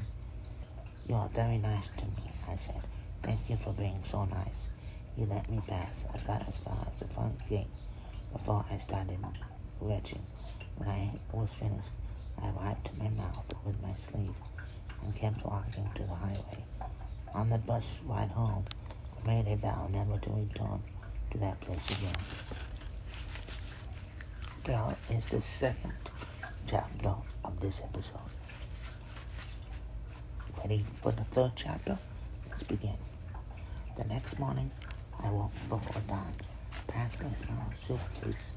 You 1.09 1.14
are 1.16 1.28
very 1.28 1.59
nice 1.59 1.90
to 1.99 2.04
me, 2.04 2.30
I 2.49 2.56
said. 2.56 2.83
Thank 3.23 3.50
you 3.50 3.56
for 3.56 3.73
being 3.73 4.00
so 4.04 4.25
nice. 4.25 4.68
You 5.16 5.26
let 5.26 5.50
me 5.50 5.61
pass. 5.66 6.06
I 6.12 6.18
got 6.26 6.46
as 6.49 6.58
far 6.58 6.76
as 6.90 6.99
the 6.99 7.08
front 7.08 7.49
gate 7.49 7.66
before 8.32 8.64
I 8.70 8.78
started 8.78 9.18
retching. 9.80 10.23
When 10.76 10.88
I 10.88 11.11
was 11.32 11.50
finished, 11.52 11.92
I 12.42 12.50
wiped 12.50 12.96
my 12.99 13.08
mouth 13.08 13.52
with 13.64 13.80
my 13.82 13.94
sleeve 13.94 14.35
and 15.02 15.14
kept 15.14 15.44
walking 15.44 15.88
to 15.94 16.02
the 16.02 16.14
highway. 16.14 16.64
On 17.35 17.49
the 17.49 17.58
bus 17.58 17.85
ride 18.04 18.30
home, 18.30 18.64
I 19.23 19.26
made 19.26 19.49
a 19.49 19.56
vow 19.56 19.88
never 19.90 20.18
to 20.18 20.30
return 20.30 20.82
to 21.30 21.38
that 21.38 21.61
place 21.61 21.90
again. 21.90 22.14
That 24.64 24.96
is 25.11 25.26
the 25.26 25.40
second 25.40 25.92
chapter 26.66 27.14
of 27.44 27.61
this 27.61 27.80
episode. 27.82 28.30
Ready 30.58 30.85
for 31.02 31.12
the 31.12 31.25
third 31.25 31.52
chapter? 31.54 31.99
Let's 32.56 32.68
begin. 32.68 32.96
The 33.98 34.04
next 34.04 34.38
morning, 34.38 34.70
I 35.22 35.28
woke 35.28 35.52
before 35.68 36.00
dawn, 36.08 36.32
packed 36.86 37.20
a 37.20 37.44
small 37.44 37.70
suitcase, 37.78 38.50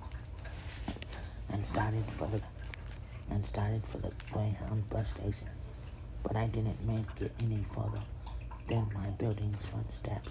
and 1.50 1.66
started 1.66 2.06
for 2.06 2.28
the 2.28 2.40
and 3.30 3.46
started 3.46 3.86
for 3.86 3.98
the 3.98 4.14
Greyhound 4.32 4.90
bus 4.90 5.10
station. 5.10 5.50
But 6.24 6.38
I 6.38 6.48
didn't 6.48 6.82
make 6.88 7.08
it 7.20 7.34
any 7.44 7.66
further 7.76 8.00
than 8.70 8.90
my 8.94 9.10
building's 9.18 9.66
front 9.66 9.94
steps. 9.94 10.30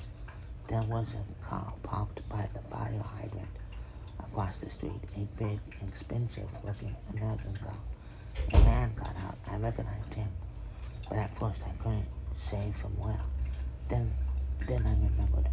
There 0.70 0.80
was 0.84 1.08
a 1.12 1.44
car 1.46 1.74
parked 1.82 2.26
by 2.30 2.48
the 2.54 2.60
fire 2.74 3.02
hydrant 3.02 3.48
across 4.18 4.60
the 4.60 4.70
street, 4.70 5.02
a 5.14 5.28
big, 5.38 5.60
expensive-looking 5.86 6.96
American 7.12 7.58
car. 7.62 7.74
A 8.54 8.64
man 8.64 8.92
got 8.96 9.14
out. 9.26 9.36
I 9.50 9.58
recognized 9.58 10.14
him, 10.14 10.28
but 11.10 11.18
at 11.18 11.38
first 11.38 11.60
I 11.66 11.82
couldn't 11.82 12.08
say 12.38 12.72
from 12.80 12.92
where. 12.98 13.20
Then, 13.88 14.12
then 14.66 14.86
I 14.86 14.92
remembered 14.92 15.48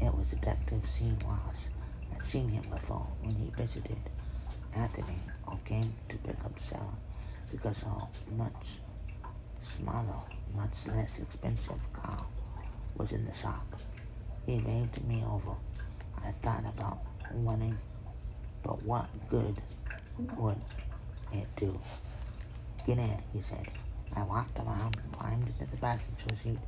it 0.00 0.14
was 0.14 0.26
Detective 0.26 0.82
C. 0.86 1.12
Wallace. 1.24 1.66
I'd 2.14 2.24
seen 2.24 2.48
him 2.48 2.64
before 2.70 3.06
when 3.22 3.34
he 3.34 3.50
visited 3.56 3.98
Anthony 4.74 5.16
or 5.46 5.58
came 5.64 5.92
to 6.08 6.16
pick 6.18 6.36
up 6.44 6.52
Sarah 6.60 6.98
because 7.50 7.78
her 7.80 8.06
much 8.36 8.78
smaller, 9.62 10.20
much 10.54 10.74
less 10.86 11.18
expensive 11.18 11.92
car 11.92 12.24
was 12.96 13.12
in 13.12 13.24
the 13.24 13.34
shop. 13.34 13.66
He 14.46 14.58
waved 14.58 15.02
me 15.06 15.24
over. 15.26 15.54
I 16.24 16.32
thought 16.42 16.64
about 16.66 16.98
winning, 17.32 17.78
but 18.62 18.82
what 18.82 19.06
good 19.28 19.60
would 20.36 20.62
it 21.32 21.46
do? 21.56 21.78
Get 22.86 22.98
in, 22.98 23.18
he 23.32 23.40
said. 23.40 23.68
I 24.16 24.22
walked 24.24 24.58
around, 24.58 24.96
climbed 25.12 25.48
into 25.48 25.70
the 25.70 25.76
passenger 25.76 26.36
seat, 26.42 26.58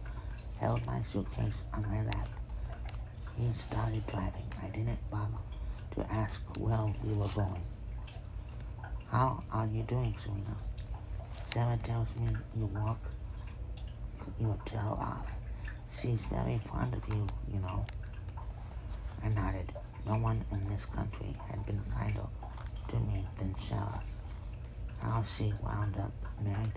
held 0.62 0.86
my 0.86 1.02
suitcase 1.12 1.64
on 1.74 1.82
my 1.90 2.04
lap. 2.04 2.28
He 3.36 3.50
started 3.58 4.06
driving. 4.06 4.46
I 4.62 4.68
didn't 4.68 5.10
bother 5.10 5.42
to 5.96 6.12
ask 6.12 6.40
where 6.56 6.86
we 7.02 7.12
were 7.14 7.26
going. 7.34 7.64
How 9.10 9.42
are 9.50 9.66
you 9.66 9.82
doing, 9.82 10.14
Serena? 10.16 10.56
Sarah 11.52 11.78
tells 11.82 12.06
me 12.14 12.28
you 12.56 12.66
walk 12.66 13.00
your 14.38 14.56
tail 14.64 14.96
off. 15.00 15.26
She's 16.00 16.20
very 16.30 16.58
fond 16.58 16.94
of 16.94 17.08
you, 17.08 17.26
you 17.52 17.58
know. 17.58 17.84
I 19.24 19.30
nodded. 19.30 19.72
No 20.06 20.14
one 20.14 20.44
in 20.52 20.68
this 20.68 20.84
country 20.84 21.34
had 21.50 21.66
been 21.66 21.82
kinder 21.92 22.26
to 22.88 22.96
me 23.00 23.26
than 23.36 23.52
Sarah. 23.56 24.00
How 25.00 25.24
she 25.24 25.52
wound 25.60 25.96
up 25.96 26.12
married 26.44 26.72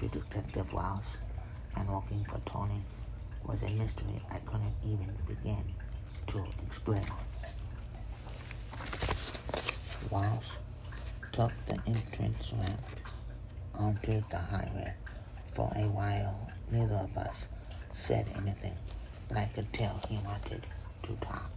to 0.00 0.08
Detective 0.08 0.70
Wallace 0.74 1.16
and 1.76 1.88
working 1.88 2.24
for 2.24 2.38
Tony 2.44 2.82
was 3.44 3.62
a 3.62 3.70
mystery 3.70 4.20
I 4.30 4.38
couldn't 4.38 4.74
even 4.84 5.12
begin 5.26 5.64
to 6.28 6.44
explain. 6.66 7.04
Wallace 10.10 10.58
took 11.32 11.52
the 11.66 11.78
entrance 11.86 12.52
ramp 12.52 12.80
onto 13.74 14.22
the 14.30 14.38
highway. 14.38 14.92
For 15.54 15.72
a 15.76 15.86
while, 15.88 16.50
neither 16.70 16.94
of 16.94 17.16
us 17.16 17.44
said 17.92 18.26
anything, 18.36 18.74
but 19.28 19.38
I 19.38 19.50
could 19.54 19.72
tell 19.72 20.00
he 20.08 20.18
wanted 20.24 20.66
to 21.02 21.12
talk. 21.16 21.50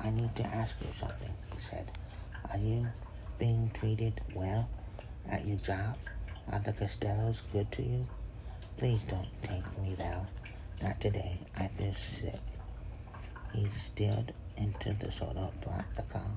I 0.00 0.10
need 0.10 0.34
to 0.36 0.44
ask 0.44 0.76
you 0.80 0.88
something, 0.98 1.32
he 1.52 1.60
said. 1.60 1.90
Are 2.50 2.58
you 2.58 2.86
being 3.38 3.70
treated 3.74 4.20
well 4.34 4.68
at 5.30 5.46
your 5.46 5.56
job? 5.58 5.96
Are 6.52 6.60
the 6.60 6.72
Costellos 6.72 7.42
good 7.52 7.70
to 7.72 7.82
you? 7.82 8.06
Please 8.76 9.00
don't 9.00 9.28
take 9.42 9.78
me 9.82 9.94
there. 9.96 10.26
Not 10.82 11.00
today. 11.00 11.38
I 11.56 11.68
feel 11.68 11.94
sick. 11.94 12.34
He 13.52 13.66
steered 13.86 14.32
into 14.56 14.92
the 14.92 15.10
soda, 15.10 15.50
brought 15.62 15.94
the 15.96 16.02
car 16.02 16.30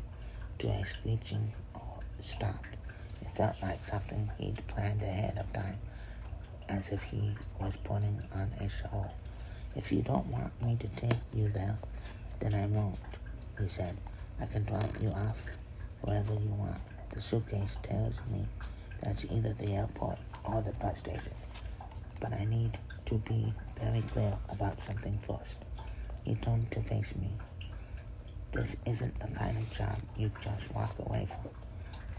to 0.60 0.68
a 0.70 0.86
screeching 0.86 1.54
stop. 2.22 2.66
It 3.22 3.30
felt 3.36 3.56
like 3.62 3.86
something 3.86 4.30
he'd 4.38 4.66
planned 4.68 5.02
ahead 5.02 5.38
of 5.38 5.52
time, 5.54 5.78
as 6.70 6.90
if 6.90 7.04
he 7.04 7.36
was 7.60 7.74
putting 7.84 8.22
on 8.34 8.52
a 8.60 8.70
show. 8.70 9.12
If 9.76 9.92
you 9.92 10.02
don't 10.02 10.28
want 10.28 10.60
me 10.62 10.78
to 10.80 10.88
take 10.88 11.20
you 11.34 11.50
there, 11.50 11.78
then 12.40 12.54
I 12.54 12.66
won't, 12.68 12.98
he 13.60 13.68
said. 13.68 13.98
I 14.42 14.46
can 14.46 14.64
drop 14.64 14.90
you 15.02 15.10
off 15.10 15.38
wherever 16.02 16.34
you 16.34 16.54
want. 16.58 16.80
The 17.10 17.22
suitcase 17.22 17.78
tells 17.84 18.16
me 18.32 18.46
that's 19.02 19.26
either 19.26 19.54
the 19.54 19.74
airport 19.74 20.18
or 20.46 20.62
the 20.62 20.72
bus 20.72 21.00
station. 21.00 21.34
But 22.22 22.34
I 22.34 22.46
need 22.46 22.78
to 23.08 23.16
be 23.16 23.54
very 23.82 24.02
clear 24.02 24.38
about 24.50 24.78
something 24.86 25.18
first. 25.26 25.58
He 26.24 26.36
turned 26.36 26.70
to 26.72 26.82
face 26.82 27.14
me. 27.16 27.30
This 28.52 28.76
isn't 28.86 29.20
the 29.20 29.28
kind 29.28 29.58
of 29.58 29.74
job 29.76 29.98
you 30.18 30.32
just 30.44 30.74
walk 30.74 30.96
away 31.00 31.28
from. 31.30 31.52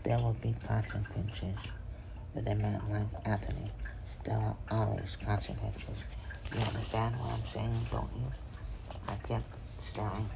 There 0.02 0.18
will 0.18 0.36
be 0.40 0.54
consequences. 0.66 1.56
With 2.34 2.48
a 2.48 2.54
man 2.54 2.80
like 2.88 3.26
Anthony, 3.26 3.70
there 4.24 4.36
are 4.36 4.56
always 4.70 5.16
consequences. 5.16 6.04
You 6.54 6.60
understand 6.60 7.16
what 7.16 7.32
I'm 7.32 7.44
saying, 7.44 7.76
don't 7.90 8.08
you? 8.14 8.32
I 9.08 9.14
kept 9.26 9.56
staring 9.78 10.30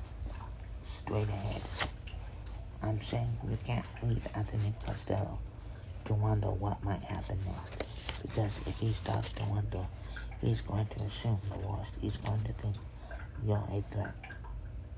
straight 0.84 1.28
ahead. 1.28 1.62
I'm 2.82 3.00
saying 3.00 3.37
we 3.44 3.56
can't 3.64 3.87
leave 4.02 4.26
Anthony 4.34 4.74
Costello 4.84 5.38
to 6.04 6.14
wonder 6.14 6.48
what 6.50 6.82
might 6.84 7.02
happen 7.02 7.38
next. 7.46 7.84
Because 8.22 8.52
if 8.66 8.78
he 8.78 8.92
starts 8.92 9.32
to 9.34 9.44
wonder, 9.44 9.87
he's 10.44 10.61
going 10.61 10.87
to 10.87 11.04
assume 11.04 11.40
the 11.50 11.66
worst. 11.66 11.92
He's 12.00 12.16
going 12.18 12.42
to 12.44 12.52
think 12.54 12.76
you're 13.46 13.57
a 13.57 13.83
threat. 13.92 14.14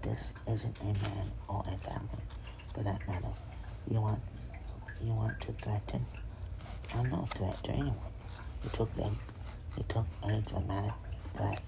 This 0.03 0.33
isn't 0.51 0.77
a 0.81 0.85
man 0.85 1.31
or 1.49 1.65
a 1.67 1.79
family, 1.79 2.25
for 2.75 2.83
that 2.83 3.07
matter. 3.09 3.33
You 3.91 4.01
want 4.01 4.21
you 5.05 5.13
want 5.13 5.41
to 5.43 5.53
threaten? 5.63 6.05
I'm 6.95 7.11
no 7.11 7.27
threat 7.35 7.63
to 7.65 7.71
anyone. 7.71 7.99
He 8.63 8.69
took 8.71 8.91
a 8.99 9.11
he 9.77 9.83
took 9.89 10.07
a 10.23 10.41
dramatic 10.41 10.93
breath, 11.37 11.63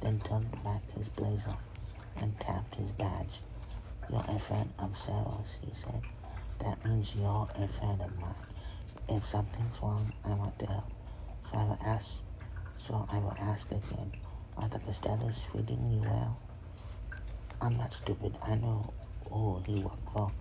then 0.00 0.18
tugged 0.20 0.62
back 0.64 0.82
his 0.96 1.08
blazer 1.08 1.56
and 2.16 2.38
tapped 2.40 2.74
his 2.74 2.90
badge. 2.92 3.40
You're 4.10 4.24
a 4.28 4.38
friend 4.38 4.70
of 4.78 4.96
Sarah's, 5.06 5.50
he 5.60 5.70
said. 5.80 6.02
That 6.60 6.84
means 6.84 7.14
you're 7.14 7.48
a 7.54 7.68
friend 7.68 8.00
of 8.02 8.18
mine. 8.18 8.34
If 9.08 9.26
something's 9.28 9.80
wrong, 9.82 10.12
I 10.24 10.30
want 10.34 10.58
to 10.58 10.66
help. 10.66 10.90
I 11.52 11.76
asked, 11.84 12.16
So 12.86 13.06
I 13.10 13.18
will 13.18 13.36
ask 13.40 13.70
again, 13.70 14.12
are 14.56 14.68
the 14.68 14.78
Costellos 14.78 15.36
treating 15.50 15.90
you 15.90 16.00
well? 16.00 16.38
I'm 17.60 17.76
not 17.76 17.94
stupid. 17.94 18.34
I 18.42 18.56
know 18.56 18.92
who 19.30 19.62
he 19.66 19.80
worked 19.80 20.10
for. 20.12 20.32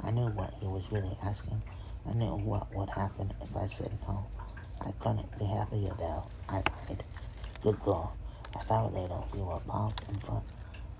I 0.00 0.10
knew 0.10 0.28
what 0.28 0.54
he 0.60 0.66
was 0.66 0.84
really 0.90 1.16
asking. 1.22 1.62
I 2.08 2.12
knew 2.14 2.36
what 2.36 2.74
would 2.74 2.88
happen 2.88 3.32
if 3.42 3.56
I 3.56 3.66
said 3.68 3.90
no. 4.06 4.26
I 4.80 4.92
couldn't 5.00 5.38
be 5.38 5.44
happier 5.44 5.92
though. 5.98 6.24
I 6.48 6.62
lied. 6.88 7.02
Good 7.62 7.80
girl. 7.80 8.12
A 8.54 8.72
hour 8.72 8.90
later, 8.90 9.18
we 9.34 9.40
were 9.40 9.60
parked 9.66 10.08
in 10.08 10.18
front 10.20 10.44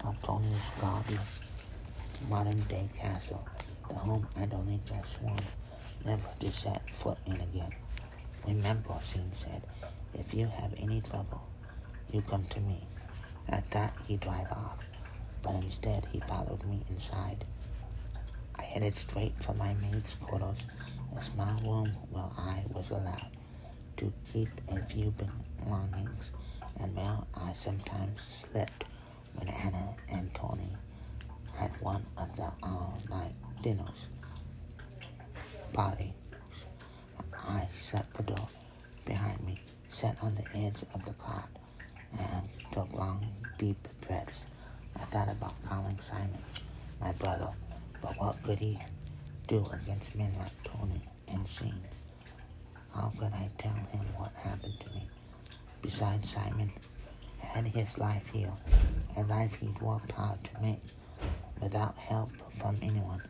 of 0.04 0.20
Tony's 0.22 0.68
gaudy 0.80 1.18
modern-day 2.28 2.88
castle, 2.96 3.46
the 3.88 3.94
home 3.94 4.26
I'd 4.36 4.52
only 4.52 4.80
just 4.86 5.16
sworn 5.16 5.38
never 6.04 6.28
to 6.40 6.52
set 6.52 6.82
foot 6.90 7.18
in 7.26 7.34
again. 7.34 7.72
Remember, 8.46 8.94
Scene 9.04 9.30
said, 9.40 9.62
if 10.18 10.34
you 10.34 10.46
have 10.46 10.72
any 10.78 11.00
trouble, 11.00 11.42
you 12.12 12.22
come 12.22 12.44
to 12.50 12.60
me. 12.60 12.86
At 13.48 13.70
that, 13.70 13.94
he 14.06 14.16
drive 14.16 14.50
off, 14.52 14.86
but 15.42 15.54
instead 15.54 16.06
he 16.12 16.20
followed 16.20 16.64
me 16.64 16.82
inside. 16.90 17.44
I 18.56 18.62
headed 18.62 18.96
straight 18.96 19.34
for 19.40 19.54
my 19.54 19.74
maid's 19.74 20.14
quarters, 20.14 20.58
a 21.16 21.22
small 21.22 21.56
room 21.62 21.92
where 22.10 22.30
I 22.36 22.62
was 22.72 22.90
allowed 22.90 23.30
to 23.98 24.12
keep 24.32 24.48
a 24.68 24.82
few 24.82 25.14
belongings, 25.64 26.30
and 26.80 26.94
where 26.94 27.18
I 27.34 27.54
sometimes 27.54 28.20
slept 28.20 28.84
when 29.34 29.48
Anna 29.48 29.94
and 30.10 30.32
Tony 30.34 30.76
had 31.56 31.70
one 31.80 32.04
of 32.16 32.36
the 32.36 32.50
all-night 32.62 33.34
dinners. 33.62 34.08
Party. 35.72 36.12
I 37.32 37.66
shut 37.80 38.06
the 38.14 38.22
door 38.24 38.46
behind 39.04 39.40
me, 39.44 39.47
sat 39.98 40.16
on 40.22 40.32
the 40.36 40.44
edge 40.56 40.80
of 40.94 41.04
the 41.04 41.12
cot, 41.14 41.48
and 42.20 42.48
took 42.70 42.92
long, 42.92 43.26
deep 43.58 43.88
breaths. 44.06 44.44
I 44.94 45.00
thought 45.06 45.28
about 45.28 45.54
calling 45.68 45.98
Simon, 46.00 46.38
my 47.00 47.10
brother, 47.12 47.48
but 48.00 48.12
what 48.12 48.40
could 48.44 48.60
he 48.60 48.78
do 49.48 49.66
against 49.72 50.14
men 50.14 50.30
like 50.38 50.52
Tony 50.62 51.02
and 51.26 51.48
Shane? 51.48 51.82
How 52.94 53.12
could 53.18 53.32
I 53.32 53.48
tell 53.58 53.72
him 53.72 54.06
what 54.16 54.30
happened 54.36 54.78
to 54.82 54.86
me? 54.90 55.08
Besides, 55.82 56.30
Simon 56.30 56.70
had 57.40 57.66
his 57.66 57.98
life 57.98 58.26
here, 58.32 58.52
a 59.16 59.22
life 59.22 59.54
he'd 59.54 59.82
worked 59.82 60.12
hard 60.12 60.38
to 60.44 60.62
make, 60.62 60.82
without 61.60 61.98
help 61.98 62.30
from 62.56 62.76
anyone. 62.82 63.22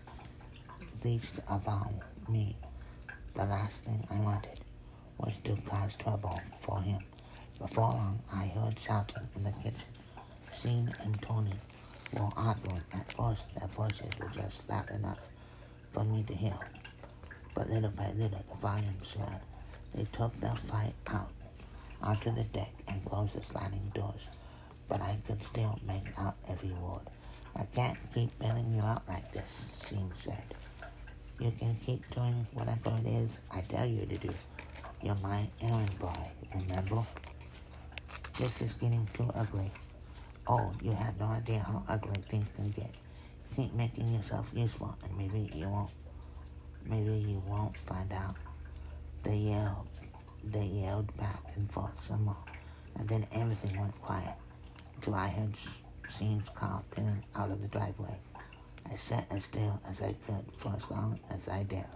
Least 1.03 1.41
of 1.49 1.67
all, 1.67 1.95
me. 2.29 2.57
The 3.35 3.47
last 3.47 3.85
thing 3.85 4.07
I 4.11 4.21
wanted 4.21 4.58
was 5.19 5.35
to 5.45 5.57
cause 5.69 5.97
trouble 5.97 6.41
for 6.61 6.81
him. 6.81 7.01
Before 7.59 7.91
long, 7.91 8.21
I 8.33 8.47
heard 8.47 8.79
shouting 8.79 9.29
in 9.35 9.45
the 9.45 9.53
kitchen. 9.53 9.89
Scene 10.53 10.93
and 11.03 11.21
Tony 11.23 11.55
were 12.13 12.29
arguing. 12.37 12.83
At 12.93 13.11
first, 13.13 13.53
their 13.55 13.69
voices 13.69 14.11
were 14.21 14.29
just 14.29 14.69
loud 14.69 14.91
enough 14.91 15.19
for 15.93 16.05
me 16.05 16.23
to 16.25 16.35
hear. 16.35 16.59
But 17.55 17.71
little 17.71 17.91
by 17.91 18.11
little, 18.13 18.45
the 18.49 18.55
volume 18.57 18.97
swelled. 19.03 19.41
They 19.95 20.07
took 20.13 20.39
their 20.41 20.55
fight 20.55 20.95
out 21.09 21.31
onto 22.03 22.31
the 22.33 22.45
deck 22.45 22.73
and 22.87 23.05
closed 23.05 23.35
the 23.35 23.43
sliding 23.43 23.91
doors. 23.95 24.29
But 24.89 25.01
I 25.01 25.19
could 25.27 25.43
still 25.43 25.79
make 25.87 26.07
out 26.17 26.37
every 26.49 26.71
word. 26.71 27.03
I 27.57 27.65
can't 27.75 27.99
keep 28.15 28.39
bailing 28.39 28.73
you 28.75 28.83
out 28.83 29.03
like 29.09 29.33
this, 29.33 29.51
Scene 29.83 30.13
said. 30.17 30.55
You 31.41 31.53
can 31.59 31.77
keep 31.85 32.09
doing 32.15 32.47
whatever 32.53 32.91
it 33.01 33.07
is 33.07 33.31
I 33.51 33.61
tell 33.61 33.87
you 33.87 34.07
to 34.07 34.17
do. 34.17 34.31
You're 35.03 35.15
my 35.17 35.49
errand 35.63 35.99
boy, 35.99 36.31
remember? 36.55 37.03
This 38.39 38.61
is 38.63 38.73
getting 38.75 39.09
too 39.15 39.31
ugly. 39.35 39.71
Oh, 40.47 40.73
you 40.83 40.93
have 40.93 41.19
no 41.19 41.27
idea 41.27 41.61
how 41.61 41.83
ugly 41.89 42.21
things 42.29 42.47
can 42.57 42.71
get. 42.71 42.91
Keep 43.55 43.75
making 43.75 44.09
yourself 44.09 44.51
useful, 44.55 44.97
and 45.05 45.17
maybe 45.17 45.51
you 45.55 45.69
won't. 45.69 45.91
Maybe 46.85 47.17
you 47.19 47.43
won't 47.47 47.77
find 47.77 48.13
out. 48.13 48.37
They 49.23 49.37
yelled. 49.37 49.89
They 50.45 50.65
yelled 50.65 51.17
back 51.17 51.43
and 51.57 51.71
forth 51.71 51.93
some 52.07 52.25
more, 52.25 52.45
and 52.99 53.09
then 53.09 53.27
everything 53.33 53.79
went 53.81 54.01
quiet 54.01 54.35
Till 55.01 55.15
I 55.15 55.29
heard 55.29 55.55
Scene's 56.09 56.49
car 56.51 56.83
peeling 56.95 57.23
out 57.37 57.51
of 57.51 57.61
the 57.61 57.69
driveway. 57.69 58.17
I 58.91 58.97
sat 58.97 59.27
as 59.31 59.45
still 59.45 59.81
as 59.89 60.01
I 60.01 60.15
could 60.27 60.45
for 60.57 60.75
as 60.77 60.91
long 60.91 61.21
as 61.31 61.49
I 61.49 61.63
dared, 61.63 61.87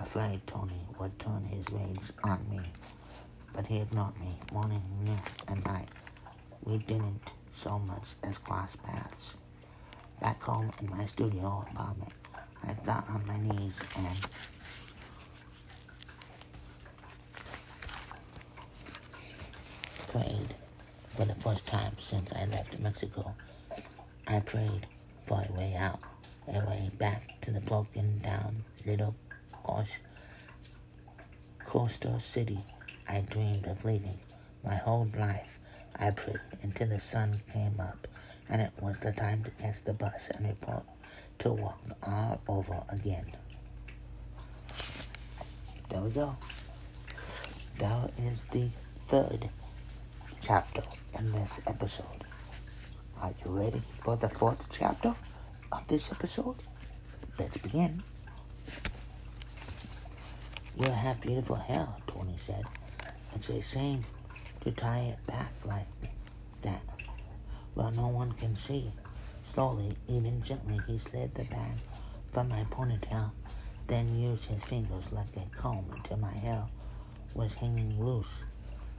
afraid 0.00 0.46
Tony 0.46 0.86
would 0.98 1.18
turn 1.18 1.44
his 1.44 1.64
rage 1.72 2.10
on 2.24 2.44
me. 2.50 2.60
But 3.54 3.66
he 3.66 3.78
ignored 3.78 4.18
me 4.20 4.38
morning, 4.52 4.82
noon, 5.04 5.18
and 5.48 5.64
night. 5.64 5.88
We 6.64 6.78
didn't 6.78 7.20
so 7.54 7.78
much 7.78 8.14
as 8.22 8.38
cross 8.38 8.76
paths. 8.76 9.34
Back 10.20 10.42
home 10.42 10.70
in 10.80 10.90
my 10.90 11.06
studio 11.06 11.66
apartment, 11.70 12.12
I 12.64 12.74
got 12.84 13.08
on 13.08 13.26
my 13.26 13.38
knees 13.38 13.74
and 13.96 14.18
prayed 20.08 20.54
for 21.14 21.24
the 21.24 21.34
first 21.36 21.66
time 21.66 21.96
since 21.98 22.30
I 22.32 22.46
left 22.46 22.78
Mexico. 22.78 23.34
I 24.26 24.40
prayed 24.40 24.86
for 25.26 25.44
a 25.48 25.52
way 25.52 25.74
out 25.74 26.00
a 26.48 26.60
way 26.60 26.90
back 26.98 27.40
to 27.42 27.50
the 27.50 27.60
broken 27.60 28.18
down 28.20 28.62
little 28.86 29.14
coastal 31.64 32.20
city 32.20 32.58
I 33.08 33.20
dreamed 33.20 33.66
of 33.66 33.84
leaving. 33.84 34.18
My 34.64 34.74
whole 34.74 35.08
life 35.18 35.58
I 35.98 36.10
prayed 36.10 36.40
until 36.62 36.88
the 36.88 37.00
sun 37.00 37.40
came 37.52 37.78
up 37.80 38.08
and 38.48 38.60
it 38.60 38.72
was 38.80 38.98
the 39.00 39.12
time 39.12 39.44
to 39.44 39.50
catch 39.50 39.82
the 39.84 39.92
bus 39.92 40.30
and 40.34 40.46
report 40.46 40.84
to 41.40 41.52
work 41.52 41.74
all 42.02 42.40
over 42.48 42.82
again. 42.88 43.26
There 45.90 46.00
we 46.00 46.10
go. 46.10 46.36
That 47.78 48.10
is 48.18 48.42
the 48.52 48.68
third 49.08 49.48
chapter 50.40 50.82
in 51.18 51.32
this 51.32 51.60
episode. 51.66 52.24
Are 53.20 53.34
you 53.44 53.50
ready 53.50 53.82
for 54.02 54.16
the 54.16 54.28
fourth 54.28 54.64
chapter? 54.70 55.14
of 55.72 55.86
this 55.88 56.10
episode. 56.10 56.56
Let's 57.38 57.56
begin. 57.58 58.02
You 60.78 60.90
have 60.90 61.20
beautiful 61.22 61.56
hair, 61.56 61.88
Tony 62.06 62.36
said. 62.38 62.64
It's 63.34 63.48
a 63.48 63.62
shame 63.62 64.04
to 64.60 64.70
tie 64.72 65.16
it 65.16 65.26
back 65.26 65.52
like 65.64 65.86
that. 66.62 66.82
Well, 67.74 67.90
no 67.92 68.08
one 68.08 68.32
can 68.32 68.58
see. 68.58 68.92
Slowly, 69.54 69.96
even 70.06 70.42
gently, 70.42 70.78
he 70.86 70.98
slid 70.98 71.34
the 71.34 71.44
bag 71.44 71.72
from 72.32 72.50
my 72.50 72.64
ponytail, 72.64 73.30
then 73.86 74.18
used 74.20 74.44
his 74.44 74.62
fingers 74.64 75.10
like 75.12 75.34
a 75.36 75.56
comb 75.56 75.86
until 75.94 76.18
my 76.18 76.32
hair 76.32 76.64
was 77.34 77.54
hanging 77.54 77.98
loose 78.04 78.26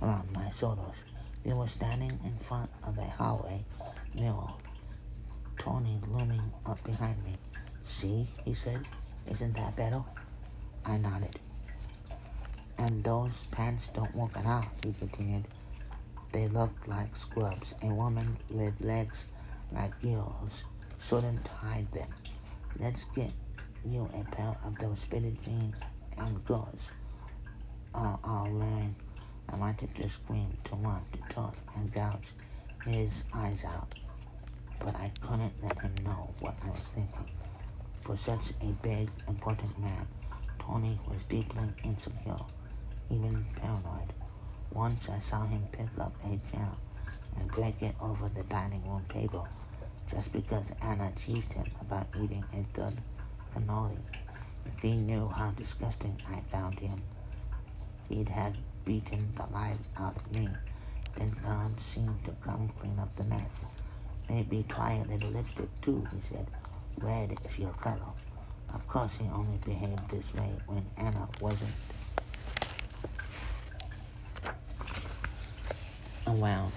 around 0.01 0.31
my 0.33 0.51
shoulders. 0.59 0.95
We 1.43 1.53
were 1.53 1.67
standing 1.67 2.19
in 2.25 2.33
front 2.39 2.71
of 2.83 2.97
a 2.97 3.03
hallway 3.03 3.63
mirror 4.15 4.49
Tony 5.59 5.99
looming 6.07 6.51
up 6.65 6.83
behind 6.83 7.23
me. 7.23 7.37
See, 7.85 8.27
he 8.45 8.53
said, 8.53 8.81
isn't 9.29 9.55
that 9.55 9.75
better? 9.75 10.03
I 10.85 10.97
nodded. 10.97 11.39
And 12.77 13.03
those 13.03 13.47
pants 13.51 13.89
don't 13.93 14.13
work 14.15 14.37
at 14.37 14.45
all, 14.45 14.65
he 14.83 14.93
continued. 14.93 15.45
They 16.31 16.47
look 16.47 16.71
like 16.87 17.15
scrubs. 17.15 17.73
A 17.81 17.87
woman 17.87 18.37
with 18.49 18.73
legs 18.81 19.25
like 19.71 19.93
yours 20.01 20.63
shouldn't 21.07 21.47
hide 21.47 21.91
them. 21.91 22.09
Let's 22.79 23.05
get 23.15 23.31
you 23.85 24.09
a 24.13 24.35
pair 24.35 24.55
of 24.65 24.77
those 24.77 24.99
fitted 25.09 25.37
jeans 25.43 25.75
and 26.17 26.43
girls 26.45 26.91
are 27.93 28.19
oh, 28.23 28.29
all 28.29 28.49
wearing. 28.51 28.95
I 29.49 29.57
wanted 29.57 29.95
to 29.95 30.09
scream 30.09 30.57
to 30.65 30.75
want, 30.75 31.03
to 31.13 31.33
talk 31.33 31.55
and 31.75 31.91
gouge 31.93 32.33
his 32.85 33.11
eyes 33.33 33.59
out 33.65 33.95
but 34.79 34.95
I 34.95 35.11
couldn't 35.21 35.53
let 35.63 35.79
him 35.79 35.93
know 36.03 36.29
what 36.39 36.55
I 36.63 36.69
was 36.69 36.81
thinking. 36.93 37.25
For 38.01 38.17
such 38.17 38.51
a 38.61 38.65
big, 38.81 39.09
important 39.27 39.77
man, 39.79 40.07
Tony 40.59 40.99
was 41.09 41.23
deeply 41.25 41.67
insecure, 41.83 42.37
even 43.09 43.45
paranoid. 43.55 44.13
Once 44.71 45.09
I 45.09 45.19
saw 45.19 45.45
him 45.45 45.63
pick 45.71 45.87
up 45.99 46.13
a 46.23 46.39
chair 46.51 46.69
and 47.39 47.51
break 47.51 47.81
it 47.81 47.95
over 48.01 48.29
the 48.29 48.43
dining 48.43 48.87
room 48.87 49.05
table 49.09 49.47
just 50.11 50.31
because 50.31 50.65
Anna 50.81 51.11
teased 51.15 51.53
him 51.53 51.65
about 51.81 52.07
eating 52.21 52.43
a 52.53 52.77
good 52.77 52.93
cannoli. 53.53 53.97
If 54.65 54.81
he 54.81 54.95
knew 54.95 55.27
how 55.27 55.51
disgusting 55.51 56.17
I 56.29 56.41
found 56.51 56.79
him, 56.79 57.01
he'd 58.09 58.29
have 58.29 58.55
beaten 58.85 59.33
the 59.35 59.45
life 59.53 59.79
out 59.97 60.15
of 60.15 60.35
me. 60.35 60.49
Then 61.15 61.35
God 61.43 61.73
seemed 61.81 62.23
to 62.25 62.31
come 62.43 62.69
clean 62.79 62.97
up 62.99 63.15
the 63.15 63.23
mess. 63.25 63.41
Maybe 64.29 64.65
try 64.69 64.93
a 64.93 65.11
little 65.11 65.29
lipstick 65.29 65.69
too, 65.81 66.05
he 66.11 66.35
said. 66.35 66.47
Red 66.99 67.37
is 67.45 67.59
your 67.59 67.73
color. 67.73 68.13
Of 68.73 68.87
course 68.87 69.11
he 69.19 69.25
only 69.33 69.57
behaved 69.63 70.09
this 70.09 70.33
way 70.33 70.51
when 70.67 70.85
Anna 70.97 71.27
wasn't. 71.39 71.71
Oh, 76.27 76.41
around 76.41 76.73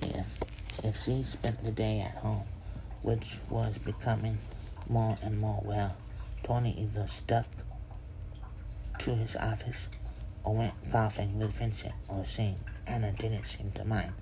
if 0.00 0.40
if 0.82 1.02
she 1.04 1.22
spent 1.22 1.62
the 1.62 1.70
day 1.70 2.00
at 2.00 2.16
home, 2.22 2.44
which 3.02 3.36
was 3.50 3.76
becoming 3.78 4.38
more 4.88 5.18
and 5.22 5.38
more 5.38 5.60
well. 5.62 5.96
Tony 6.42 6.74
either 6.78 7.06
stuck 7.08 7.46
to 8.98 9.14
his 9.14 9.36
office 9.36 9.88
or 10.42 10.54
went 10.54 10.92
golfing 10.92 11.38
with 11.38 11.50
Vincent 11.52 11.94
or 12.08 12.24
Sing. 12.24 12.56
Anna 12.86 13.12
didn't 13.12 13.44
seem 13.46 13.72
to 13.72 13.84
mind. 13.84 14.12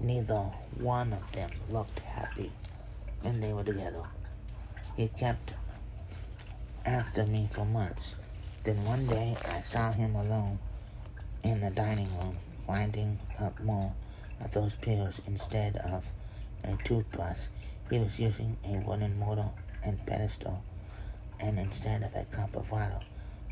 Neither 0.00 0.50
one 0.78 1.12
of 1.12 1.32
them 1.32 1.50
looked 1.70 2.00
happy 2.00 2.52
when 3.22 3.40
they 3.40 3.52
were 3.52 3.64
together. 3.64 4.02
He 4.96 5.08
kept 5.08 5.52
after 6.84 7.26
me 7.26 7.48
for 7.50 7.64
months. 7.64 8.14
Then 8.64 8.84
one 8.84 9.06
day 9.06 9.36
I 9.48 9.62
saw 9.62 9.92
him 9.92 10.14
alone 10.14 10.58
in 11.42 11.60
the 11.60 11.70
dining 11.70 12.10
room, 12.18 12.36
winding 12.66 13.18
up 13.40 13.58
more 13.60 13.94
of 14.40 14.52
those 14.52 14.74
pills 14.80 15.20
instead 15.26 15.76
of 15.76 16.10
a 16.64 16.76
toothbrush. 16.84 17.46
He 17.90 17.98
was 17.98 18.18
using 18.18 18.56
a 18.64 18.78
wooden 18.78 19.18
model 19.18 19.54
and 19.84 20.04
pedestal, 20.06 20.62
and 21.38 21.58
instead 21.58 22.02
of 22.02 22.14
a 22.14 22.24
cup 22.24 22.56
of 22.56 22.70
water, 22.70 23.00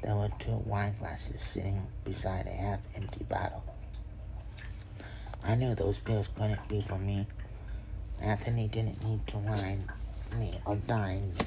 there 0.02 0.16
were 0.16 0.30
two 0.38 0.62
wine 0.66 0.96
glasses 0.98 1.40
sitting 1.40 1.86
beside 2.04 2.46
a 2.46 2.50
half-empty 2.50 3.24
bottle. 3.24 3.64
I 5.42 5.54
knew 5.54 5.74
those 5.74 5.98
pills 5.98 6.28
couldn't 6.34 6.66
be 6.68 6.82
for 6.82 6.98
me. 6.98 7.26
Anthony 8.20 8.68
didn't 8.68 9.04
need 9.04 9.26
to 9.28 9.38
wine 9.38 9.90
me 10.38 10.58
or 10.64 10.76
dine 10.76 11.32
me 11.32 11.46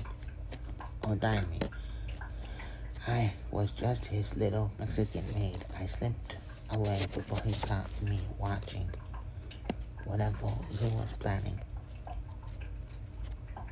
or 1.07 1.15
dine 1.15 1.49
me. 1.49 1.59
I 3.07 3.33
was 3.51 3.71
just 3.71 4.05
his 4.07 4.35
little 4.35 4.71
Mexican 4.79 5.23
maid. 5.33 5.65
I 5.79 5.85
slipped 5.85 6.35
away 6.71 6.99
before 7.13 7.39
he 7.45 7.53
caught 7.53 7.89
me 8.01 8.19
watching 8.37 8.89
whatever 10.05 10.47
he 10.69 10.85
was 10.95 11.13
planning. 11.19 11.59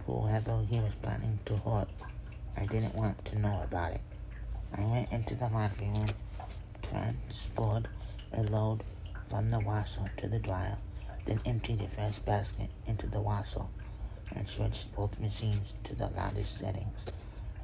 Whoever 0.06 0.62
he 0.70 0.80
was 0.80 0.94
planning 1.02 1.40
to 1.46 1.58
hurt, 1.58 1.90
I 2.58 2.66
didn't 2.66 2.96
want 2.96 3.24
to 3.26 3.40
know 3.40 3.62
about 3.64 3.94
it. 3.94 4.02
I 4.78 4.82
went 4.82 5.12
into 5.12 5.36
the 5.36 5.48
laundry 5.48 5.88
room, 5.88 6.08
transferred 6.84 7.88
a 8.34 8.44
load 8.44 8.84
from 9.30 9.50
the 9.50 9.60
washer 9.60 10.12
to 10.18 10.28
the 10.28 10.40
dryer, 10.40 10.78
then 11.26 11.40
emptied 11.46 11.80
the 11.80 11.88
first 11.88 12.26
basket 12.26 12.70
into 12.88 13.08
the 13.08 13.22
washer 13.22 13.64
and 14.36 14.48
switched 14.48 14.94
both 14.96 15.20
machines 15.20 15.74
to 15.86 15.96
the 15.96 16.08
loudest 16.08 16.60
settings. 16.60 17.00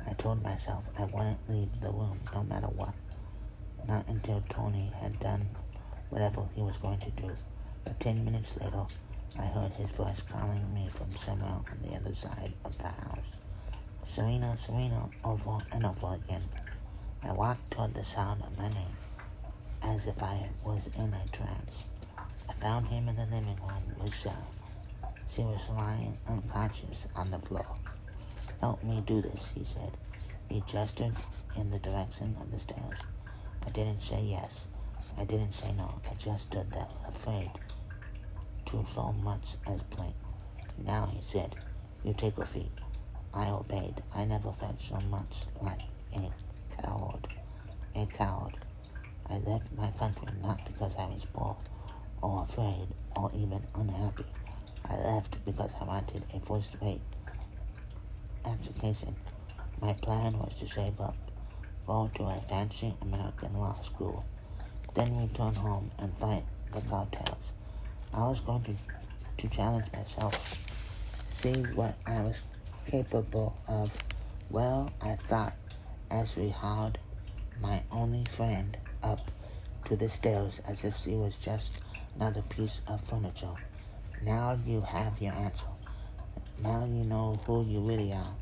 I 0.08 0.14
told 0.14 0.42
myself 0.42 0.84
I 0.98 1.06
wouldn't 1.06 1.50
leave 1.50 1.70
the 1.82 1.92
room 1.92 2.20
no 2.34 2.44
matter 2.44 2.68
what. 2.68 2.94
Not 3.88 4.08
until 4.08 4.44
Tony 4.50 4.92
had 5.02 5.20
done 5.20 5.50
whatever 6.10 6.44
he 6.56 6.62
was 6.62 6.78
going 6.78 7.00
to 7.00 7.12
do. 7.12 7.32
But 7.84 8.00
ten 8.00 8.24
minutes 8.24 8.56
later, 8.62 8.86
I 9.38 9.44
heard 9.44 9.74
his 9.74 9.90
voice 9.92 10.22
calling 10.30 10.74
me 10.74 10.88
from 10.90 11.10
somewhere 11.18 11.50
on 11.50 11.80
the 11.82 11.96
other 11.96 12.16
side 12.16 12.54
of 12.64 12.78
the 12.78 12.84
house. 12.84 13.32
Serena, 14.04 14.58
Serena, 14.58 15.10
over 15.24 15.60
and 15.72 15.86
over 15.86 16.14
again. 16.16 16.44
I 17.24 17.32
walked 17.32 17.72
toward 17.72 17.94
the 17.94 18.06
sound 18.06 18.44
of 18.44 18.58
my 18.58 18.70
name, 18.70 18.98
as 19.82 20.06
if 20.06 20.22
I 20.22 20.50
was 20.64 20.82
in 20.98 21.14
a 21.14 21.28
trance. 21.32 21.86
I 22.50 22.54
found 22.62 22.88
him 22.88 23.08
in 23.08 23.16
the 23.16 23.24
living 23.24 23.58
room 23.62 23.96
with 24.04 24.14
Sal. 24.14 24.48
She 25.30 25.42
was 25.42 25.62
lying 25.70 26.18
unconscious 26.28 27.08
on 27.16 27.32
the 27.32 27.40
floor. 27.40 27.66
Help 28.60 28.84
me 28.84 29.02
do 29.06 29.22
this, 29.22 29.48
he 29.56 29.64
said. 29.64 29.92
He 30.50 30.62
gestured 30.68 31.16
in 31.56 31.72
the 31.72 31.80
direction 31.80 32.36
of 32.42 32.52
the 32.52 32.60
stairs. 32.60 33.00
I 33.66 33.70
didn't 33.70 34.02
say 34.02 34.22
yes. 34.22 34.66
I 35.18 35.24
didn't 35.24 35.54
say 35.54 35.72
no. 35.74 36.02
I 36.10 36.14
just 36.16 36.44
stood 36.44 36.72
there, 36.72 36.88
afraid 37.08 37.52
to 38.68 38.86
so 38.94 39.12
much 39.24 39.58
as 39.68 39.82
blink. 39.84 40.16
Now, 40.78 41.08
he 41.08 41.22
said, 41.22 41.56
you 42.04 42.14
take 42.14 42.38
your 42.38 42.46
feet. 42.46 42.72
I 43.34 43.50
obeyed. 43.50 44.02
I 44.16 44.26
never 44.26 44.52
felt 44.54 44.82
so 44.82 45.00
much 45.02 45.46
like 45.62 45.82
a 46.14 46.32
coward. 46.82 47.28
A 47.96 48.06
coward. 48.08 48.54
I 49.30 49.38
left 49.38 49.72
my 49.78 49.92
country 49.92 50.28
not 50.42 50.66
because 50.66 50.94
I 50.98 51.06
was 51.06 51.26
poor, 51.34 51.56
or 52.22 52.44
afraid, 52.44 52.88
or 53.16 53.32
even 53.34 53.62
unhappy. 53.76 54.26
I 54.90 54.98
left 54.98 55.44
because 55.46 55.72
I 55.80 55.86
wanted 55.86 56.24
a 56.34 56.40
first-rate 56.46 57.02
education. 58.46 59.16
My 59.82 59.94
plan 59.94 60.38
was 60.38 60.56
to 60.56 60.68
save 60.68 61.00
up, 61.00 61.16
go 61.92 62.10
to 62.16 62.24
a 62.24 62.42
fancy 62.48 62.94
American 63.02 63.54
law 63.54 63.76
school, 63.84 64.24
then 64.94 65.14
return 65.22 65.54
home 65.56 65.92
and 66.00 66.18
fight 66.20 66.46
the 66.74 66.80
cartels. 66.84 67.46
I 68.14 68.20
was 68.30 68.40
going 68.40 68.64
to, 68.64 68.76
to 69.40 69.48
challenge 69.50 69.88
myself, 69.92 70.34
see 71.28 71.54
what 71.76 71.96
I 72.06 72.22
was 72.22 72.44
capable 72.86 73.58
of. 73.68 73.92
Well, 74.50 74.90
I 75.02 75.18
thought 75.28 75.54
as 76.10 76.38
we 76.38 76.48
hauled 76.50 76.98
my 77.62 77.84
only 77.92 78.24
friend 78.38 78.78
up 79.04 79.30
to 79.86 79.98
the 79.98 80.08
stairs 80.08 80.54
as 80.66 80.86
if 80.86 80.96
she 81.04 81.12
was 81.12 81.36
just 81.36 81.82
another 82.16 82.42
piece 82.44 82.80
of 82.88 83.02
furniture. 83.04 83.58
Now 84.24 84.58
you 84.66 84.80
have 84.80 85.22
your 85.22 85.34
answer. 85.34 85.74
Now 86.64 86.86
you 86.86 87.04
know 87.04 87.38
who 87.46 87.66
you 87.66 87.82
really 87.82 88.14
are. 88.14 88.34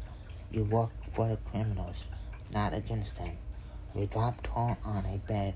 You 0.51 0.65
work 0.65 0.91
for 1.13 1.29
the 1.29 1.37
criminals, 1.37 2.05
not 2.53 2.73
against 2.73 3.17
them. 3.17 3.37
We 3.93 4.05
dropped 4.05 4.47
her 4.47 4.77
on 4.83 5.05
a 5.05 5.17
bed 5.27 5.55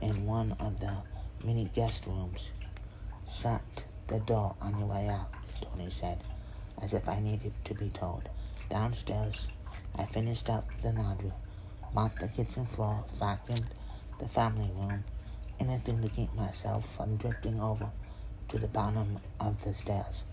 in 0.00 0.26
one 0.26 0.56
of 0.60 0.80
the 0.80 0.96
many 1.44 1.64
guest 1.74 2.06
rooms. 2.06 2.50
Shut 3.40 3.62
the 4.06 4.20
door 4.20 4.54
on 4.60 4.78
your 4.78 4.88
way 4.88 5.08
out, 5.08 5.32
Tony 5.60 5.90
said, 5.90 6.22
as 6.82 6.92
if 6.92 7.08
I 7.08 7.20
needed 7.20 7.52
to 7.64 7.74
be 7.74 7.90
told. 7.90 8.28
Downstairs, 8.70 9.48
I 9.96 10.04
finished 10.06 10.48
up 10.48 10.66
the 10.82 10.92
laundry, 10.92 11.32
mopped 11.94 12.20
the 12.20 12.28
kitchen 12.28 12.66
floor, 12.66 13.04
vacuumed 13.20 13.66
the 14.18 14.28
family 14.28 14.70
room, 14.76 15.04
anything 15.60 16.02
to 16.02 16.08
keep 16.08 16.32
myself 16.34 16.96
from 16.96 17.16
drifting 17.16 17.60
over 17.60 17.88
to 18.48 18.58
the 18.58 18.66
bottom 18.66 19.18
of 19.40 19.62
the 19.64 19.74
stairs. 19.74 20.24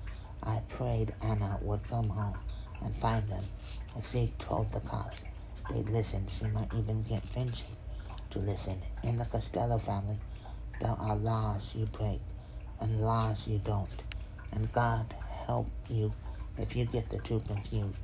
I 0.43 0.61
prayed 0.69 1.13
Anna 1.21 1.59
would 1.61 1.83
come 1.83 2.09
home 2.09 2.37
and 2.81 2.95
find 2.97 3.27
them. 3.29 3.43
If 3.97 4.11
she 4.11 4.33
told 4.39 4.71
the 4.71 4.81
cops 4.81 5.21
they'd 5.69 5.89
listen, 5.89 6.27
she 6.27 6.45
might 6.47 6.73
even 6.73 7.03
get 7.03 7.23
Vinci 7.33 7.65
to 8.31 8.39
listen. 8.39 8.81
In 9.03 9.17
the 9.17 9.25
Costello 9.25 9.79
family, 9.79 10.17
there 10.79 10.95
are 10.99 11.15
laws 11.15 11.73
you 11.75 11.85
break 11.85 12.21
and 12.79 13.01
laws 13.01 13.47
you 13.47 13.59
don't. 13.59 13.95
And 14.51 14.71
God 14.71 15.13
help 15.45 15.67
you 15.89 16.11
if 16.57 16.75
you 16.75 16.85
get 16.85 17.09
the 17.09 17.19
two 17.19 17.41
confused 17.47 17.99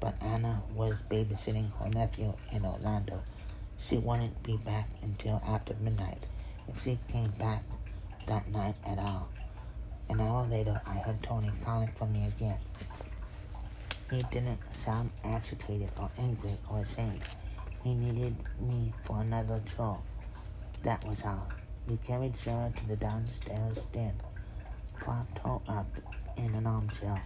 but 0.00 0.14
Anna 0.22 0.62
was 0.74 1.02
babysitting 1.10 1.70
her 1.78 1.88
nephew 1.90 2.32
in 2.52 2.64
Orlando. 2.64 3.22
She 3.78 3.98
wouldn't 3.98 4.42
be 4.42 4.56
back 4.56 4.88
until 5.02 5.42
after 5.46 5.74
midnight, 5.80 6.22
if 6.68 6.82
she 6.82 6.98
came 7.08 7.30
back 7.38 7.62
that 8.26 8.48
night 8.50 8.74
at 8.86 8.98
all. 8.98 9.28
An 10.08 10.20
hour 10.20 10.46
later, 10.46 10.80
I 10.86 10.94
heard 10.94 11.22
Tony 11.22 11.50
calling 11.64 11.90
for 11.94 12.06
me 12.06 12.26
again. 12.26 12.58
He 14.10 14.22
didn't 14.32 14.58
sound 14.84 15.10
agitated 15.22 15.90
or 15.98 16.10
angry 16.18 16.56
or 16.70 16.80
ashamed. 16.80 17.22
He 17.84 17.94
needed 17.94 18.34
me 18.58 18.92
for 19.04 19.20
another 19.20 19.60
chore. 19.76 20.00
That 20.82 21.04
was 21.06 21.22
all. 21.24 21.46
We 21.86 21.98
carried 21.98 22.36
Sarah 22.38 22.72
to 22.74 22.88
the 22.88 22.96
downstairs 22.96 23.78
den, 23.92 24.14
propped 24.94 25.38
her 25.40 25.58
up 25.68 25.86
in 26.38 26.54
an 26.54 26.66
armchair. 26.66 27.20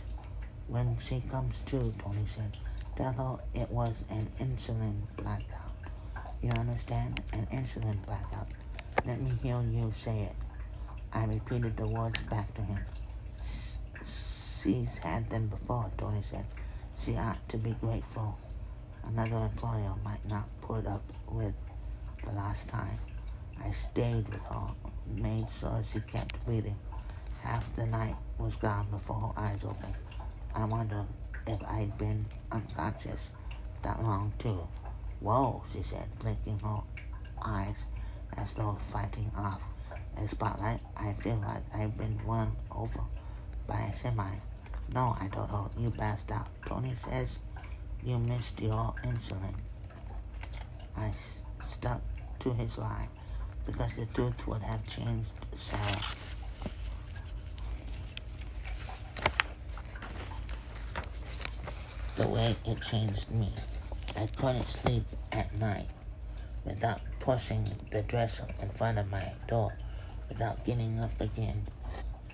When 0.66 0.96
she 0.98 1.22
comes 1.30 1.60
to, 1.66 1.92
Tony 1.98 2.26
said, 2.34 2.56
tell 2.96 3.12
her 3.12 3.60
it 3.60 3.70
was 3.70 3.94
an 4.10 4.28
insulin 4.40 5.02
blackout. 5.16 5.76
You 6.42 6.50
understand? 6.58 7.22
An 7.32 7.46
insulin 7.52 8.04
blackout. 8.04 8.48
Let 9.06 9.20
me 9.20 9.30
hear 9.42 9.62
you 9.62 9.92
say 9.96 10.22
it. 10.22 10.36
I 11.12 11.24
repeated 11.26 11.76
the 11.76 11.86
words 11.86 12.20
back 12.22 12.52
to 12.54 12.62
him. 12.62 12.80
She's 14.04 14.98
had 14.98 15.30
them 15.30 15.46
before, 15.48 15.90
Tony 15.98 16.22
said. 16.22 16.44
She 17.04 17.16
ought 17.16 17.48
to 17.48 17.58
be 17.58 17.72
grateful. 17.80 18.38
Another 19.02 19.36
employer 19.38 19.92
might 20.04 20.24
not 20.28 20.44
put 20.60 20.86
up 20.86 21.02
with 21.28 21.54
the 22.24 22.30
last 22.30 22.68
time. 22.68 22.96
I 23.60 23.72
stayed 23.72 24.28
with 24.28 24.44
her, 24.44 24.68
made 25.16 25.48
sure 25.52 25.82
she 25.92 25.98
kept 26.00 26.44
breathing. 26.44 26.76
Half 27.42 27.74
the 27.74 27.86
night 27.86 28.14
was 28.38 28.54
gone 28.54 28.86
before 28.88 29.16
her 29.16 29.42
eyes 29.42 29.58
opened. 29.64 29.96
I 30.54 30.64
wonder 30.64 31.04
if 31.48 31.60
I'd 31.64 31.98
been 31.98 32.24
unconscious 32.52 33.32
that 33.82 34.00
long 34.04 34.32
too. 34.38 34.68
Whoa, 35.18 35.64
she 35.72 35.82
said, 35.82 36.06
blinking 36.20 36.60
her 36.60 36.82
eyes 37.42 37.78
as 38.36 38.52
though 38.54 38.78
fighting 38.92 39.32
off 39.36 39.62
a 40.16 40.28
spotlight. 40.28 40.80
I 40.96 41.14
feel 41.14 41.42
like 41.44 41.64
I've 41.74 41.96
been 41.96 42.20
run 42.24 42.52
over 42.70 43.00
by 43.66 43.80
a 43.92 43.96
semi. 43.98 44.36
No, 44.94 45.16
I 45.20 45.28
don't 45.28 45.50
know. 45.50 45.70
You 45.78 45.90
passed 45.90 46.30
out. 46.30 46.48
Tony 46.66 46.94
says 47.08 47.38
you 48.04 48.18
missed 48.18 48.60
your 48.60 48.94
insulin. 49.04 49.54
I 50.96 51.06
s- 51.08 51.14
stuck 51.66 52.00
to 52.40 52.52
his 52.52 52.76
line 52.78 53.08
because 53.64 53.90
the 53.96 54.06
tooth 54.06 54.46
would 54.46 54.62
have 54.62 54.86
changed 54.86 55.30
Sarah. 55.56 56.02
The 62.16 62.26
way 62.28 62.54
it 62.66 62.80
changed 62.82 63.30
me. 63.30 63.52
I 64.16 64.26
couldn't 64.26 64.66
sleep 64.66 65.04
at 65.32 65.54
night 65.54 65.88
without 66.64 67.00
pushing 67.20 67.68
the 67.90 68.02
dresser 68.02 68.46
in 68.60 68.68
front 68.70 68.98
of 68.98 69.10
my 69.10 69.32
door, 69.48 69.76
without 70.28 70.64
getting 70.64 71.00
up 71.00 71.18
again 71.20 71.66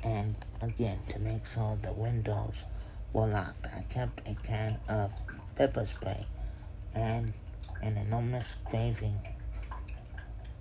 and 0.02 0.36
again 0.60 1.00
to 1.10 1.18
make 1.18 1.44
sure 1.46 1.78
the 1.82 1.92
windows 1.92 2.64
were 3.12 3.26
locked. 3.26 3.66
I 3.66 3.82
kept 3.88 4.26
a 4.28 4.34
can 4.42 4.78
of 4.88 5.12
pepper 5.56 5.86
spray 5.86 6.26
and 6.94 7.32
an 7.82 7.96
enormous 7.96 8.56
craving 8.68 9.18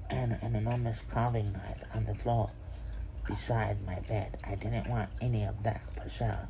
and 0.09 0.37
an 0.41 0.55
enormous 0.55 1.01
carving 1.09 1.51
knife 1.51 1.83
on 1.93 2.05
the 2.05 2.15
floor 2.15 2.51
beside 3.27 3.85
my 3.85 3.99
bed. 4.01 4.37
I 4.43 4.55
didn't 4.55 4.89
want 4.89 5.09
any 5.21 5.43
of 5.43 5.61
that 5.63 5.81
for 5.93 6.09
Sarah. 6.09 6.47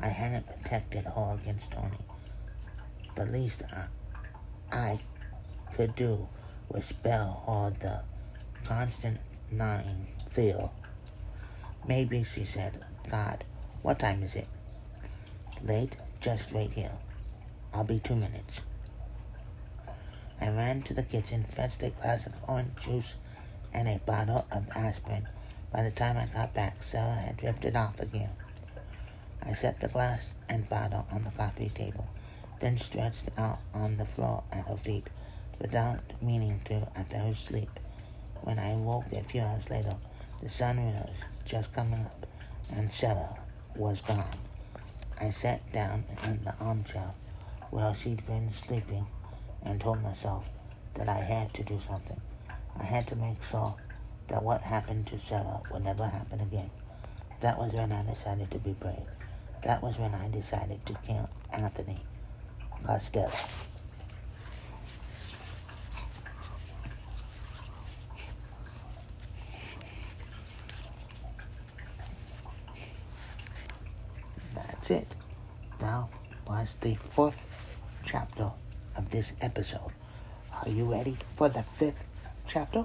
I 0.00 0.08
hadn't 0.08 0.46
protected 0.46 1.04
her 1.04 1.38
against 1.40 1.72
Tony. 1.72 1.98
The 3.16 3.26
least 3.26 3.62
I, 3.72 4.76
I 4.76 5.00
could 5.74 5.94
do 5.96 6.28
was 6.68 6.84
spell 6.84 7.42
her 7.46 7.70
the 7.78 8.02
constant 8.66 9.18
gnawing 9.50 10.06
feel. 10.30 10.72
Maybe, 11.86 12.24
she 12.24 12.44
said, 12.44 12.82
God, 13.10 13.44
what 13.82 13.98
time 13.98 14.22
is 14.22 14.34
it? 14.34 14.48
Late? 15.62 15.96
Just 16.20 16.52
wait 16.52 16.72
here. 16.72 16.92
I'll 17.72 17.84
be 17.84 17.98
two 17.98 18.16
minutes. 18.16 18.62
I 20.40 20.48
ran 20.48 20.82
to 20.82 20.94
the 20.94 21.02
kitchen, 21.02 21.44
fetched 21.44 21.82
a 21.82 21.90
glass 21.90 22.26
of 22.26 22.32
orange 22.48 22.76
juice 22.82 23.16
and 23.72 23.88
a 23.88 24.00
bottle 24.06 24.46
of 24.50 24.64
aspirin. 24.74 25.28
By 25.72 25.82
the 25.82 25.90
time 25.90 26.16
I 26.16 26.26
got 26.26 26.54
back, 26.54 26.82
Sarah 26.82 27.14
had 27.14 27.36
drifted 27.36 27.76
off 27.76 28.00
again. 28.00 28.30
I 29.42 29.52
set 29.52 29.80
the 29.80 29.88
glass 29.88 30.34
and 30.48 30.68
bottle 30.68 31.06
on 31.12 31.24
the 31.24 31.30
coffee 31.30 31.68
table, 31.68 32.06
then 32.60 32.78
stretched 32.78 33.28
out 33.36 33.58
on 33.74 33.98
the 33.98 34.06
floor 34.06 34.44
at 34.52 34.66
her 34.66 34.76
feet. 34.76 35.08
Without 35.60 36.00
meaning 36.22 36.60
to, 36.66 36.88
I 36.96 37.02
fell 37.02 37.26
asleep. 37.26 37.70
When 38.42 38.58
I 38.58 38.74
woke 38.74 39.12
a 39.12 39.22
few 39.22 39.42
hours 39.42 39.68
later, 39.68 39.96
the 40.42 40.48
sun 40.48 40.76
was 40.84 41.10
just 41.44 41.72
coming 41.72 42.04
up, 42.04 42.26
and 42.74 42.92
Sarah 42.92 43.36
was 43.76 44.00
gone. 44.00 44.38
I 45.20 45.30
sat 45.30 45.72
down 45.72 46.04
in 46.24 46.44
the 46.44 46.54
armchair 46.60 47.10
where 47.70 47.94
she'd 47.94 48.26
been 48.26 48.52
sleeping 48.52 49.06
and 49.62 49.80
told 49.80 50.02
myself 50.02 50.48
that 50.94 51.08
I 51.08 51.20
had 51.20 51.52
to 51.54 51.62
do 51.62 51.80
something. 51.86 52.20
I 52.78 52.84
had 52.84 53.06
to 53.08 53.16
make 53.16 53.42
sure 53.42 53.74
that 54.28 54.42
what 54.42 54.62
happened 54.62 55.06
to 55.08 55.18
Sarah 55.18 55.60
would 55.70 55.84
never 55.84 56.06
happen 56.06 56.40
again. 56.40 56.70
That 57.40 57.58
was 57.58 57.72
when 57.72 57.92
I 57.92 58.02
decided 58.04 58.50
to 58.52 58.58
be 58.58 58.72
brave. 58.72 59.06
That 59.64 59.82
was 59.82 59.98
when 59.98 60.14
I 60.14 60.28
decided 60.28 60.84
to 60.86 60.94
kill 61.06 61.28
Anthony 61.52 62.00
Costello. 62.84 63.30
That's 74.84 75.00
it. 75.00 75.14
Now 75.80 76.10
was 76.46 76.76
the 76.82 76.94
fourth 76.96 77.78
chapter 78.04 78.50
of 78.94 79.08
this 79.08 79.32
episode. 79.40 79.92
Are 80.52 80.68
you 80.68 80.84
ready 80.84 81.16
for 81.36 81.48
the 81.48 81.62
fifth 81.62 82.04
chapter? 82.46 82.84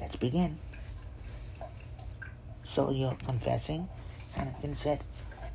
Let's 0.00 0.16
begin. 0.16 0.56
So 2.64 2.90
you're 2.90 3.18
confessing? 3.26 3.86
Hannigan 4.32 4.78
said, 4.78 5.04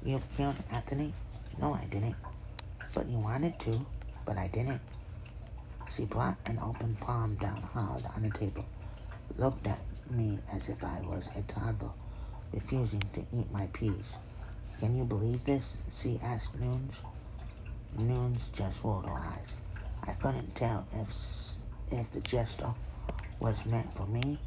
You 0.06 0.22
killed 0.38 0.58
Anthony? 0.72 1.14
No, 1.60 1.74
I 1.74 1.86
didn't. 1.86 2.16
But 2.94 3.08
you 3.08 3.18
wanted 3.18 3.60
to, 3.62 3.84
but 4.28 4.38
I 4.38 4.50
didn't. 4.50 4.82
She 5.96 6.06
brought 6.06 6.38
an 6.46 6.60
open 6.60 6.94
palm 7.02 7.34
down 7.42 7.64
hard 7.74 8.04
on 8.16 8.22
the 8.22 8.38
table, 8.38 8.66
looked 9.40 9.66
at 9.66 9.80
me 10.12 10.38
as 10.54 10.70
if 10.70 10.84
I 10.84 11.02
was 11.02 11.28
a 11.36 11.42
toddler, 11.52 11.90
refusing 12.54 13.02
to 13.16 13.26
eat 13.34 13.52
my 13.52 13.66
peas. 13.74 14.06
Can 14.80 14.98
you 14.98 15.04
believe 15.04 15.44
this? 15.44 15.74
She 16.02 16.20
asked 16.24 16.56
Noons. 16.58 16.96
Nunes 17.98 18.50
just 18.54 18.82
rolled 18.82 19.06
her 19.08 19.14
eyes. 19.14 19.54
I 20.04 20.14
couldn't 20.14 20.56
tell 20.56 20.88
if 20.94 21.08
if 21.92 22.10
the 22.14 22.22
gesture 22.22 22.74
was 23.40 23.66
meant 23.66 23.94
for 23.98 24.06
me 24.06 24.40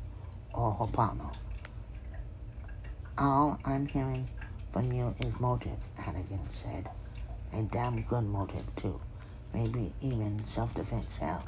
or 0.55 0.89
partner. 0.93 1.31
All 3.19 3.59
I'm 3.65 3.87
hearing 3.87 4.29
from 4.73 4.91
you 4.91 5.15
is 5.21 5.39
motive, 5.39 5.79
Hannigan 5.97 6.41
said. 6.51 6.89
A 7.53 7.63
damn 7.63 8.01
good 8.03 8.25
motive, 8.25 8.65
too. 8.77 8.99
Maybe 9.53 9.93
even 10.01 10.43
self-defense 10.47 11.19
hell. 11.19 11.45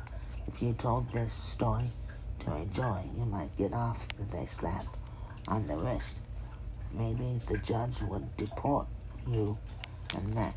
If 0.47 0.61
you 0.61 0.75
told 0.75 1.11
this 1.11 1.33
story 1.33 1.87
to 2.41 2.53
a 2.53 2.67
jury, 2.67 3.09
you 3.17 3.25
might 3.25 3.57
get 3.57 3.73
off 3.73 4.07
with 4.19 4.35
a 4.35 4.47
slap 4.49 4.85
on 5.49 5.67
the 5.67 5.77
wrist 5.77 6.17
maybe 6.95 7.41
the 7.49 7.59
judge 7.59 8.01
would 8.03 8.37
deport 8.37 8.87
you 9.29 9.59
and 10.17 10.37
that 10.37 10.55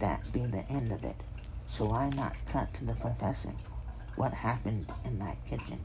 that 0.00 0.32
be 0.32 0.46
the 0.46 0.64
end 0.70 0.92
of 0.92 1.04
it. 1.04 1.16
So 1.68 1.84
why 1.86 2.08
not 2.10 2.34
cut 2.50 2.72
to 2.74 2.84
the 2.84 2.94
confessing? 2.94 3.56
What 4.16 4.32
happened 4.32 4.86
in 5.04 5.18
that 5.18 5.36
kitchen? 5.44 5.80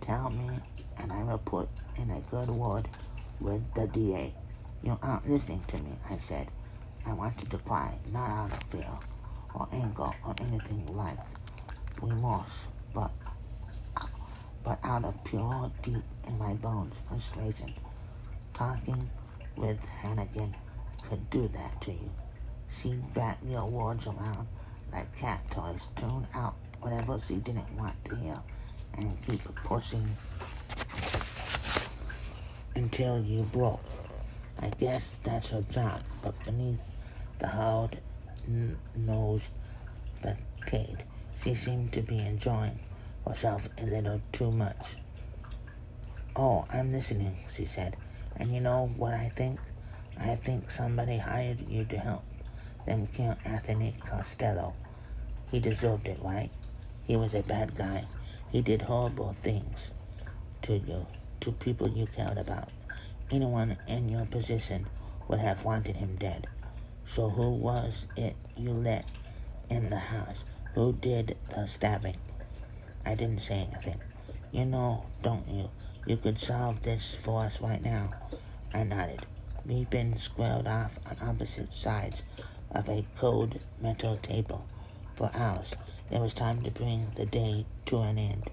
Tell 0.00 0.30
me 0.30 0.50
and 0.98 1.12
I 1.12 1.22
will 1.22 1.38
put 1.38 1.68
in 1.96 2.10
a 2.10 2.20
good 2.30 2.50
word 2.50 2.88
with 3.40 3.62
the 3.74 3.86
DA. 3.86 4.34
You 4.82 4.98
aren't 5.02 5.28
listening 5.28 5.64
to 5.68 5.76
me, 5.78 5.92
I 6.10 6.18
said. 6.18 6.48
I 7.06 7.12
wanted 7.12 7.50
to 7.50 7.58
cry, 7.58 7.94
not 8.12 8.30
out 8.30 8.52
of 8.52 8.62
fear 8.64 8.86
or 9.54 9.68
anger 9.72 10.10
or 10.26 10.34
anything 10.38 10.86
like 10.92 11.18
remorse, 12.02 12.60
but 12.92 13.10
but 14.64 14.78
out 14.82 15.04
of 15.04 15.22
pure 15.24 15.70
deep 15.82 16.02
in 16.26 16.38
my 16.38 16.54
bones 16.54 16.94
frustration. 17.08 17.72
Talking 18.54 19.10
with 19.56 19.84
Hannigan 19.84 20.54
could 21.08 21.28
do 21.30 21.48
that 21.48 21.80
to 21.82 21.92
you. 21.92 22.10
She'd 22.70 23.12
bat 23.12 23.38
your 23.46 23.66
words 23.66 24.06
around 24.06 24.46
like 24.92 25.14
cat 25.16 25.42
toys, 25.50 25.80
tune 25.96 26.26
out 26.34 26.54
whatever 26.80 27.20
she 27.26 27.36
didn't 27.36 27.70
want 27.76 27.96
to 28.04 28.14
hear, 28.16 28.38
and 28.96 29.20
keep 29.26 29.42
pushing 29.56 30.16
until 32.76 33.20
you 33.20 33.42
broke. 33.52 33.84
I 34.60 34.68
guess 34.78 35.14
that's 35.24 35.50
her 35.50 35.62
job, 35.62 36.00
but 36.22 36.34
beneath 36.44 36.80
the 37.40 37.48
hard-nosed 37.48 38.02
facade, 40.22 41.04
she 41.42 41.54
seemed 41.56 41.92
to 41.92 42.02
be 42.02 42.18
enjoying 42.18 42.78
herself 43.26 43.68
a 43.78 43.84
little 43.84 44.20
too 44.32 44.52
much. 44.52 44.96
Oh, 46.36 46.66
I'm 46.72 46.90
listening, 46.90 47.38
she 47.54 47.64
said. 47.64 47.96
And 48.36 48.52
you 48.52 48.60
know 48.60 48.92
what 48.96 49.14
I 49.14 49.32
think? 49.34 49.60
I 50.18 50.36
think 50.36 50.70
somebody 50.70 51.18
hired 51.18 51.68
you 51.68 51.84
to 51.86 51.98
help 51.98 52.24
them 52.86 53.06
kill 53.08 53.36
Anthony 53.44 53.96
Costello. 54.04 54.74
He 55.50 55.60
deserved 55.60 56.06
it, 56.06 56.18
right? 56.22 56.50
He 57.06 57.16
was 57.16 57.34
a 57.34 57.42
bad 57.42 57.76
guy. 57.76 58.06
He 58.50 58.60
did 58.60 58.82
horrible 58.82 59.32
things 59.32 59.90
to 60.62 60.78
you, 60.78 61.06
to 61.40 61.52
people 61.52 61.88
you 61.88 62.06
cared 62.06 62.38
about. 62.38 62.70
Anyone 63.30 63.76
in 63.86 64.08
your 64.08 64.26
position 64.26 64.86
would 65.28 65.40
have 65.40 65.64
wanted 65.64 65.96
him 65.96 66.16
dead. 66.16 66.46
So 67.04 67.30
who 67.30 67.50
was 67.50 68.06
it 68.16 68.36
you 68.56 68.70
let 68.70 69.06
in 69.68 69.90
the 69.90 69.98
house? 69.98 70.44
Who 70.74 70.92
did 70.92 71.36
the 71.50 71.66
stabbing? 71.66 72.16
I 73.04 73.14
didn't 73.14 73.42
say 73.42 73.68
anything. 73.70 74.00
You 74.52 74.64
know, 74.64 75.04
don't 75.22 75.48
you? 75.48 75.70
You 76.06 76.18
could 76.18 76.38
solve 76.38 76.82
this 76.82 77.14
for 77.14 77.44
us 77.44 77.62
right 77.62 77.82
now. 77.82 78.10
I 78.74 78.82
nodded. 78.82 79.24
We've 79.64 79.88
been 79.88 80.18
squared 80.18 80.66
off 80.66 80.98
on 81.06 81.16
opposite 81.26 81.72
sides 81.72 82.22
of 82.70 82.90
a 82.90 83.06
cold 83.16 83.64
metal 83.80 84.16
table 84.16 84.66
for 85.14 85.30
hours. 85.34 85.70
It 86.10 86.20
was 86.20 86.34
time 86.34 86.60
to 86.62 86.70
bring 86.70 87.10
the 87.16 87.24
day 87.24 87.64
to 87.86 88.00
an 88.00 88.18
end. 88.18 88.50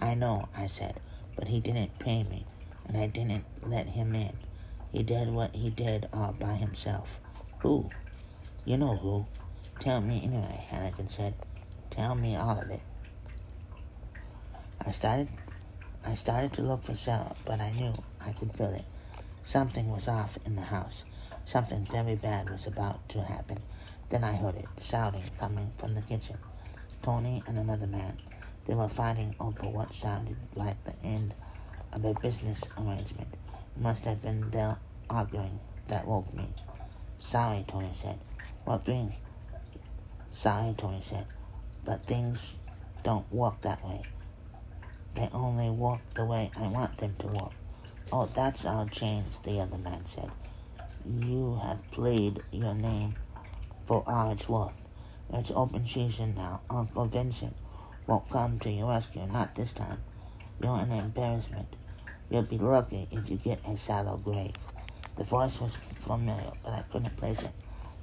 I 0.00 0.14
know, 0.14 0.48
I 0.56 0.68
said, 0.68 1.00
but 1.34 1.48
he 1.48 1.58
didn't 1.58 1.98
pay 1.98 2.22
me, 2.22 2.46
and 2.86 2.96
I 2.96 3.08
didn't 3.08 3.44
let 3.66 3.88
him 3.88 4.14
in. 4.14 4.34
He 4.92 5.02
did 5.02 5.28
what 5.28 5.56
he 5.56 5.70
did 5.70 6.08
all 6.12 6.32
by 6.38 6.54
himself. 6.54 7.18
Who? 7.60 7.90
You 8.64 8.76
know 8.76 8.96
who. 8.96 9.26
Tell 9.80 10.00
me 10.00 10.22
anyway, 10.22 10.64
Hannigan 10.68 11.08
said. 11.08 11.34
Tell 11.90 12.14
me 12.14 12.36
all 12.36 12.60
of 12.60 12.70
it. 12.70 12.82
I 14.86 14.92
started 14.92 15.28
I 16.06 16.14
started 16.14 16.52
to 16.54 16.62
look 16.62 16.84
for 16.84 16.96
Sarah, 16.96 17.34
but 17.44 17.60
I 17.60 17.72
knew 17.72 17.92
I 18.20 18.32
could 18.32 18.54
feel 18.54 18.72
it. 18.74 18.84
Something 19.44 19.90
was 19.90 20.06
off 20.06 20.38
in 20.44 20.56
the 20.56 20.62
house. 20.62 21.04
Something 21.46 21.86
very 21.90 22.16
bad 22.16 22.50
was 22.50 22.66
about 22.66 23.08
to 23.10 23.22
happen. 23.22 23.58
Then 24.10 24.24
I 24.24 24.32
heard 24.34 24.56
it, 24.56 24.66
shouting 24.80 25.22
coming 25.38 25.72
from 25.78 25.94
the 25.94 26.02
kitchen. 26.02 26.36
Tony 27.02 27.42
and 27.46 27.58
another 27.58 27.86
man. 27.86 28.18
They 28.66 28.74
were 28.74 28.88
fighting 28.88 29.34
over 29.40 29.68
what 29.68 29.92
sounded 29.92 30.36
like 30.54 30.82
the 30.84 30.94
end 31.02 31.34
of 31.92 32.04
a 32.04 32.14
business 32.14 32.60
arrangement. 32.78 33.28
It 33.76 33.82
must 33.82 34.04
have 34.04 34.22
been 34.22 34.50
their 34.50 34.78
arguing 35.08 35.60
that 35.88 36.06
woke 36.06 36.32
me. 36.34 36.48
Sorry, 37.18 37.64
Tony 37.68 37.92
said. 37.94 38.18
What 38.64 38.84
brings 38.84 39.14
Sorry, 40.34 40.74
Tony 40.76 41.00
said, 41.08 41.26
but 41.84 42.04
things 42.06 42.54
don't 43.04 43.30
work 43.32 43.62
that 43.62 43.84
way. 43.86 44.02
They 45.14 45.28
only 45.32 45.70
walk 45.70 46.00
the 46.14 46.24
way 46.24 46.50
I 46.56 46.66
want 46.66 46.98
them 46.98 47.14
to 47.20 47.26
walk. 47.28 47.52
Oh, 48.12 48.28
that's 48.34 48.64
our 48.64 48.88
change, 48.88 49.26
the 49.44 49.60
other 49.60 49.78
man 49.78 50.04
said. 50.14 50.30
You 51.06 51.60
have 51.62 51.90
played 51.90 52.42
your 52.50 52.74
name 52.74 53.14
for 53.86 54.02
all 54.06 54.32
it's 54.32 54.48
worth. 54.48 54.72
It's 55.32 55.50
open 55.50 55.86
season 55.86 56.34
now. 56.36 56.62
Uncle 56.68 57.06
Vincent 57.06 57.56
won't 58.06 58.28
come 58.30 58.58
to 58.60 58.70
your 58.70 58.88
rescue, 58.88 59.26
not 59.26 59.54
this 59.54 59.72
time. 59.72 60.02
You're 60.62 60.78
an 60.78 60.92
embarrassment. 60.92 61.68
You'll 62.30 62.42
be 62.42 62.58
lucky 62.58 63.08
if 63.10 63.28
you 63.28 63.36
get 63.36 63.60
a 63.66 63.76
shallow 63.76 64.16
grave. 64.16 64.54
The 65.16 65.24
voice 65.24 65.60
was 65.60 65.72
familiar, 66.00 66.52
but 66.62 66.72
I 66.72 66.82
couldn't 66.90 67.16
place 67.16 67.42
it. 67.42 67.52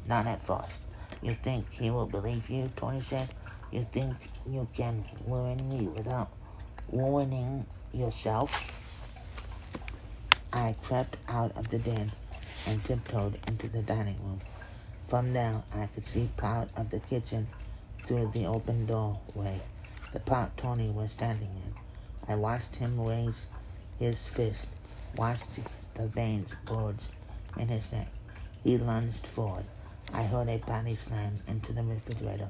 Not 0.08 0.28
at 0.28 0.44
first. 0.44 0.82
You 1.22 1.36
think 1.44 1.70
he 1.72 1.92
will 1.92 2.08
believe 2.08 2.50
you, 2.50 2.72
Tony 2.76 3.02
said? 3.02 3.30
You 3.72 3.86
think 3.92 4.16
you 4.48 4.68
can 4.74 5.06
ruin 5.26 5.70
me 5.70 5.88
without 5.88 6.32
ruining 6.92 7.66
yourself? 7.94 8.72
I 10.54 10.76
crept 10.82 11.18
out 11.28 11.56
of 11.58 11.70
the 11.70 11.80
den 11.80 12.12
and 12.66 12.84
tiptoed 12.84 13.40
into 13.48 13.68
the 13.68 13.82
dining 13.82 14.18
room. 14.24 14.42
From 15.08 15.34
there, 15.34 15.64
I 15.74 15.88
could 15.88 16.08
see 16.08 16.30
part 16.38 16.70
of 16.76 16.90
the 16.90 17.00
kitchen 17.00 17.48
through 18.04 18.32
the 18.34 18.46
open 18.46 18.86
doorway, 18.86 19.62
the 20.14 20.20
part 20.20 20.58
Tony 20.58 20.90
was 20.90 21.12
standing 21.12 21.50
in. 21.50 21.74
I 22.28 22.36
watched 22.36 22.76
him 22.78 23.00
raise 23.00 23.46
his 24.00 24.26
fist, 24.26 24.70
watched 25.16 25.50
the 25.96 26.08
veins 26.08 26.50
bulge 26.66 27.04
in 27.58 27.68
his 27.68 27.92
neck. 27.92 28.08
He 28.64 28.78
lunged 28.78 29.28
forward. 29.28 29.66
I 30.14 30.24
heard 30.24 30.50
a 30.50 30.58
body 30.58 30.96
slam 30.96 31.36
into 31.48 31.74
the 31.74 31.84
refrigerator. 31.84 32.50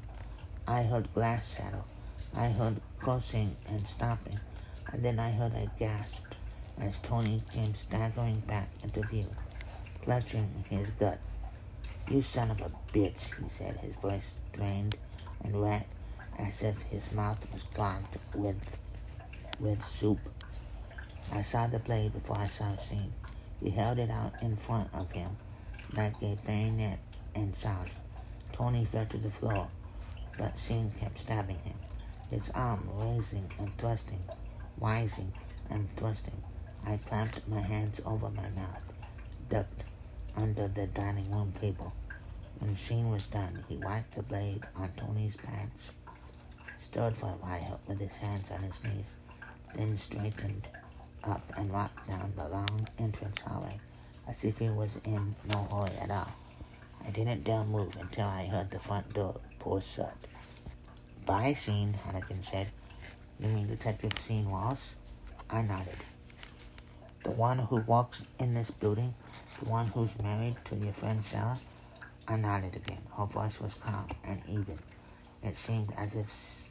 I 0.67 0.83
heard 0.83 1.13
glass 1.13 1.55
shatter. 1.55 1.83
I 2.35 2.49
heard 2.49 2.81
cursing 3.01 3.55
and 3.67 3.87
stomping, 3.87 4.39
and 4.91 5.03
then 5.03 5.19
I 5.19 5.31
heard 5.31 5.53
a 5.53 5.69
gasp 5.77 6.17
as 6.79 6.97
Tony 6.99 7.43
came 7.51 7.75
staggering 7.75 8.39
back 8.47 8.69
into 8.83 9.01
view, 9.03 9.27
clutching 10.01 10.63
his 10.69 10.89
gut. 10.91 11.19
You 12.09 12.21
son 12.21 12.51
of 12.51 12.61
a 12.61 12.71
bitch, 12.93 13.35
he 13.41 13.49
said, 13.49 13.77
his 13.77 13.95
voice 13.95 14.35
strained 14.51 14.95
and 15.43 15.61
wet, 15.61 15.87
as 16.39 16.61
if 16.61 16.79
his 16.83 17.11
mouth 17.11 17.39
was 17.53 17.63
clogged 17.63 18.17
with, 18.33 18.57
with 19.59 19.85
soup. 19.85 20.19
I 21.31 21.41
saw 21.43 21.67
the 21.67 21.79
blade 21.79 22.13
before 22.13 22.37
I 22.37 22.49
saw 22.49 22.73
the 22.75 22.81
Sean. 22.81 23.13
He 23.61 23.69
held 23.69 23.99
it 23.99 24.09
out 24.09 24.41
in 24.41 24.55
front 24.55 24.89
of 24.93 25.11
him 25.11 25.37
like 25.95 26.21
a 26.21 26.37
bayonet 26.45 26.99
and 27.35 27.53
shouted. 27.57 27.91
Tony 28.53 28.85
fell 28.85 29.05
to 29.05 29.17
the 29.17 29.29
floor, 29.29 29.67
but 30.37 30.57
Sean 30.57 30.91
kept 30.99 31.19
stabbing 31.19 31.59
him, 31.59 31.75
his 32.31 32.49
arm 32.51 32.89
um, 32.89 33.15
raising 33.15 33.47
and 33.59 33.77
thrusting, 33.77 34.23
rising 34.79 35.31
and 35.69 35.93
thrusting. 35.97 36.41
I 36.87 36.97
clamped 37.05 37.45
my 37.47 37.59
hands 37.59 37.99
over 38.05 38.29
my 38.29 38.49
mouth, 38.49 38.81
ducked 39.49 39.83
under 40.35 40.69
the 40.69 40.87
dining 40.87 41.29
room 41.29 41.53
table. 41.59 41.93
When 42.59 42.75
Sean 42.75 43.11
was 43.11 43.27
done, 43.27 43.63
he 43.67 43.75
wiped 43.75 44.15
the 44.15 44.23
blade 44.23 44.63
on 44.77 44.91
Tony's 44.95 45.35
pants, 45.35 45.91
stood 46.79 47.17
for 47.17 47.27
a 47.27 47.45
while 47.45 47.81
with 47.85 47.99
his 47.99 48.15
hands 48.15 48.47
on 48.49 48.63
his 48.63 48.81
knees, 48.81 49.05
then 49.75 49.99
straightened 49.99 50.67
up 51.25 51.43
and 51.57 51.71
walked 51.71 52.07
down 52.07 52.31
the 52.35 52.47
long 52.47 52.87
entrance 52.97 53.39
hallway 53.41 53.77
as 54.27 54.43
if 54.43 54.57
he 54.57 54.69
was 54.69 54.97
in 55.03 55.35
no 55.49 55.67
hurry 55.69 55.97
at 55.97 56.09
all. 56.09 56.31
I 57.05 57.09
didn't 57.09 57.43
dare 57.43 57.65
move 57.65 57.95
until 57.99 58.27
I 58.27 58.45
heard 58.45 58.71
the 58.71 58.79
front 58.79 59.13
door 59.13 59.35
pull 59.59 59.81
shut. 59.81 60.15
By 61.31 61.53
Sean, 61.53 61.93
Hannigan 61.93 62.43
said. 62.43 62.67
You 63.39 63.47
mean 63.47 63.65
Detective 63.65 64.11
Sean 64.27 64.49
Ross? 64.51 64.95
I 65.49 65.61
nodded. 65.61 65.95
The 67.23 67.31
one 67.31 67.57
who 67.57 67.77
walks 67.83 68.25
in 68.37 68.53
this 68.53 68.69
building? 68.69 69.13
The 69.63 69.69
one 69.69 69.87
who's 69.87 70.09
married 70.21 70.57
to 70.65 70.75
your 70.75 70.91
friend 70.91 71.23
Sarah? 71.23 71.57
I 72.27 72.35
nodded 72.35 72.75
again. 72.75 72.99
Her 73.17 73.23
voice 73.23 73.61
was 73.61 73.75
calm 73.75 74.09
and 74.25 74.41
even. 74.49 74.77
It 75.41 75.57
seemed 75.57 75.93
as 75.97 76.13
if 76.15 76.69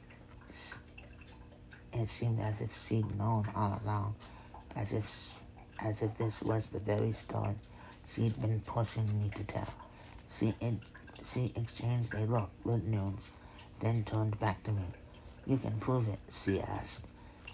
it 1.94 2.10
seemed 2.10 2.40
as 2.40 2.60
if 2.60 2.86
she'd 2.86 3.16
known 3.16 3.48
all 3.56 3.80
along, 3.82 4.14
as 4.76 4.92
if 4.92 5.38
as 5.78 6.02
if 6.02 6.18
this 6.18 6.42
was 6.42 6.66
the 6.66 6.80
very 6.80 7.14
story 7.14 7.54
she'd 8.14 8.38
been 8.42 8.60
pushing 8.66 9.08
me 9.22 9.30
to 9.36 9.44
tell. 9.44 9.72
She, 10.38 10.54
she 11.32 11.50
exchanged 11.56 12.12
a 12.12 12.26
look 12.26 12.50
with 12.62 12.84
Nunes, 12.84 13.32
then 13.80 14.04
turned 14.04 14.38
back 14.38 14.62
to 14.64 14.72
me. 14.72 14.82
You 15.46 15.56
can 15.58 15.78
prove 15.80 16.08
it, 16.08 16.18
she 16.44 16.60
asked. 16.60 17.00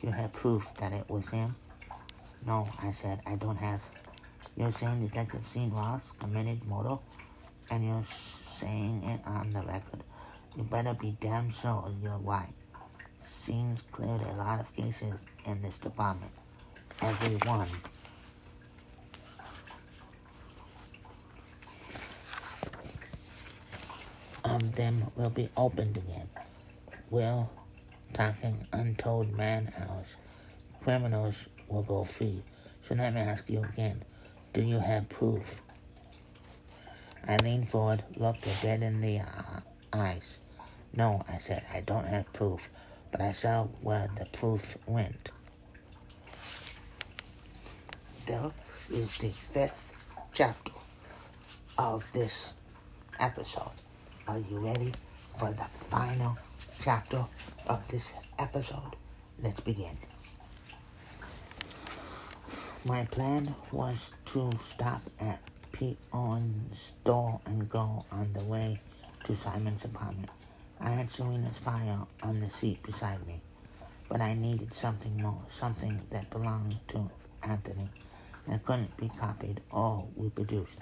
You 0.03 0.11
have 0.11 0.33
proof 0.33 0.69
that 0.79 0.93
it 0.93 1.09
was 1.09 1.29
him? 1.29 1.57
No, 2.47 2.69
I 2.81 2.93
said, 2.93 3.21
I 3.27 3.37
don't 3.37 3.57
have. 3.57 3.81
You're 4.57 4.73
saying 4.73 5.07
Detective 5.07 5.43
Sean 5.53 5.71
Ross 5.71 6.13
committed 6.13 6.65
murder, 6.67 6.97
and 7.71 7.85
you're 7.85 8.05
saying 8.59 9.03
it 9.05 9.21
on 9.27 9.51
the 9.51 9.61
record. 9.61 10.03
You 10.57 10.63
better 10.63 10.95
be 10.95 11.17
damn 11.21 11.51
sure 11.51 11.91
you're 12.03 12.19
right. 12.19 12.53
Sean's 13.27 13.83
cleared 13.93 14.23
a 14.23 14.37
lot 14.37 14.61
of 14.61 14.75
cases 14.75 15.15
in 15.45 15.61
this 15.63 15.79
department. 15.79 16.33
Every 17.03 17.37
one. 17.49 17.69
Of 24.57 24.75
them 24.75 25.13
will 25.17 25.29
be 25.29 25.51
opened 25.55 25.99
again. 25.99 26.31
Will 27.11 27.51
talking 28.15 28.67
untold 28.73 29.37
man 29.37 29.71
hours. 29.79 30.17
Criminals 30.83 31.49
will 31.69 31.83
go 31.83 32.05
free. 32.05 32.43
So 32.81 32.95
let 32.95 33.13
me 33.13 33.21
ask 33.21 33.45
you 33.51 33.63
again. 33.63 34.03
Do 34.55 34.65
you 34.65 34.79
have 34.79 35.11
proof? 35.11 35.61
I 37.29 37.37
leaned 37.37 37.69
forward, 37.69 38.03
looked 38.17 38.47
her 38.47 38.63
dead 38.63 38.83
in 38.83 39.03
the 39.03 39.19
uh, 39.19 39.61
eyes. 39.93 40.39
No, 40.95 41.23
I 41.29 41.37
said, 41.37 41.67
I 41.75 41.81
don't 41.81 42.07
have 42.07 42.33
proof, 42.33 42.71
but 43.13 43.21
I 43.21 43.35
saw 43.35 43.65
where 43.83 44.09
the 44.19 44.25
proof 44.25 44.79
went. 44.87 45.29
There 48.25 48.53
is 48.91 49.19
the 49.19 49.29
fifth 49.29 49.93
chapter 50.33 50.73
of 51.77 52.11
this 52.15 52.55
episode. 53.21 53.86
Are 54.29 54.41
you 54.51 54.59
ready 54.59 54.93
for 55.37 55.53
the 55.53 55.63
final 55.63 56.37
chapter 56.83 57.25
of 57.69 57.87
this 57.87 58.11
episode? 58.41 58.97
Let's 59.41 59.61
begin. 59.61 59.97
My 62.85 63.05
plan 63.05 63.55
was 63.71 64.11
to 64.33 64.51
stop 64.69 65.03
at 65.21 65.39
Peon's 65.71 66.77
store 66.77 67.41
and 67.47 67.71
go 67.71 68.05
on 68.11 68.33
the 68.37 68.45
way 68.47 68.81
to 69.27 69.37
Simon's 69.37 69.85
apartment. 69.85 70.31
I 70.81 70.91
had 70.91 71.09
Serena's 71.09 71.59
file 71.59 72.09
on 72.21 72.41
the 72.41 72.51
seat 72.51 72.83
beside 72.83 73.25
me, 73.29 73.41
but 74.09 74.21
I 74.21 74.35
needed 74.35 74.75
something 74.75 75.23
more, 75.23 75.41
something 75.51 76.01
that 76.11 76.31
belonged 76.31 76.81
to 76.89 77.09
Anthony 77.45 77.89
and 78.49 78.65
couldn't 78.65 78.97
be 78.97 79.09
copied 79.09 79.61
or 79.71 80.05
reproduced, 80.17 80.79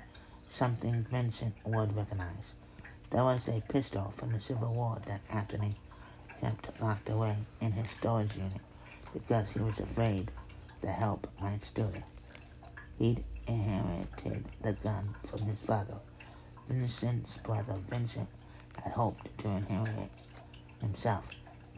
something 0.49 1.07
Vincent 1.11 1.55
would 1.67 1.95
recognize. 1.95 2.55
There 3.15 3.23
was 3.23 3.47
a 3.47 3.61
pistol 3.69 4.13
from 4.17 4.33
the 4.33 4.41
Civil 4.41 4.75
War 4.75 4.99
that 5.07 5.21
Anthony 5.31 5.77
kept 6.41 6.69
locked 6.81 7.09
away 7.09 7.37
in 7.61 7.71
his 7.71 7.89
storage 7.91 8.35
unit 8.35 8.61
because 9.13 9.53
he 9.53 9.61
was 9.61 9.79
afraid 9.79 10.33
the 10.81 10.91
help 10.91 11.29
might 11.41 11.65
steal 11.65 11.93
it. 11.95 12.03
He'd 12.99 13.23
inherited 13.47 14.47
the 14.61 14.73
gun 14.73 15.15
from 15.31 15.43
his 15.43 15.61
father. 15.61 15.99
Vincent's 16.69 17.37
brother 17.37 17.77
Vincent 17.89 18.27
had 18.83 18.95
hoped 18.95 19.39
to 19.39 19.49
inherit 19.49 19.97
it 19.97 20.11
himself. 20.81 21.23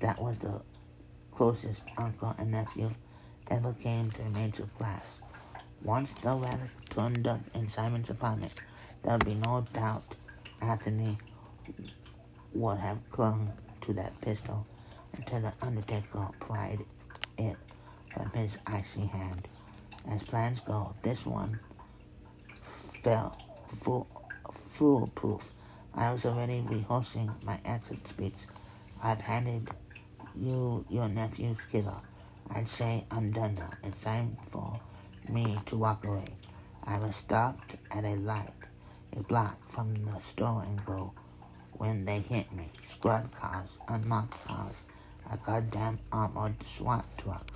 That 0.00 0.18
was 0.18 0.38
the 0.38 0.62
closest 1.32 1.82
uncle 1.98 2.34
and 2.38 2.52
nephew 2.52 2.94
ever 3.50 3.74
came 3.74 4.10
to 4.12 4.22
a 4.22 4.30
major 4.30 4.70
class. 4.78 5.20
Once 5.82 6.14
the 6.14 6.34
relic 6.34 6.70
turned 6.88 7.26
up 7.26 7.40
in 7.52 7.68
Simon's 7.68 8.08
apartment, 8.08 8.52
there 9.02 9.18
would 9.18 9.26
be 9.26 9.34
no 9.34 9.66
doubt 9.74 10.14
Anthony 10.62 11.18
would 12.52 12.78
have 12.78 12.98
clung 13.10 13.52
to 13.82 13.92
that 13.94 14.18
pistol 14.20 14.66
until 15.16 15.40
the 15.40 15.52
Undertaker 15.62 16.28
pried 16.40 16.84
it 17.38 17.56
from 18.12 18.30
his 18.30 18.56
icy 18.66 19.06
hand. 19.06 19.46
As 20.10 20.22
plans 20.22 20.60
go, 20.60 20.94
this 21.02 21.26
one 21.26 21.58
fell 23.02 23.36
full, 23.80 24.06
foolproof. 24.52 25.52
I 25.94 26.12
was 26.12 26.24
already 26.24 26.64
rehearsing 26.68 27.30
my 27.44 27.58
exit 27.64 28.06
speech. 28.08 28.34
I've 29.02 29.20
handed 29.20 29.68
you 30.38 30.84
your 30.88 31.08
nephew's 31.08 31.58
killer. 31.70 32.00
I'd 32.50 32.68
say 32.68 33.04
I'm 33.10 33.32
done 33.32 33.54
now. 33.54 33.70
It's 33.82 34.02
time 34.02 34.36
for 34.48 34.80
me 35.28 35.58
to 35.66 35.76
walk 35.76 36.04
away. 36.04 36.28
I 36.84 36.98
was 36.98 37.16
stopped 37.16 37.74
at 37.90 38.04
a 38.04 38.14
light 38.16 38.50
a 39.16 39.22
block 39.22 39.58
from 39.70 39.94
the 39.94 40.20
store 40.20 40.62
and 40.66 40.84
go, 40.84 41.12
when 41.78 42.04
they 42.04 42.20
hit 42.20 42.52
me. 42.52 42.68
Squad 42.88 43.30
cars, 43.38 43.78
and 43.88 44.04
unmarked 44.04 44.44
cars, 44.46 44.74
a 45.30 45.36
goddamn 45.36 45.98
armored 46.12 46.54
SWAT 46.64 47.04
truck. 47.18 47.46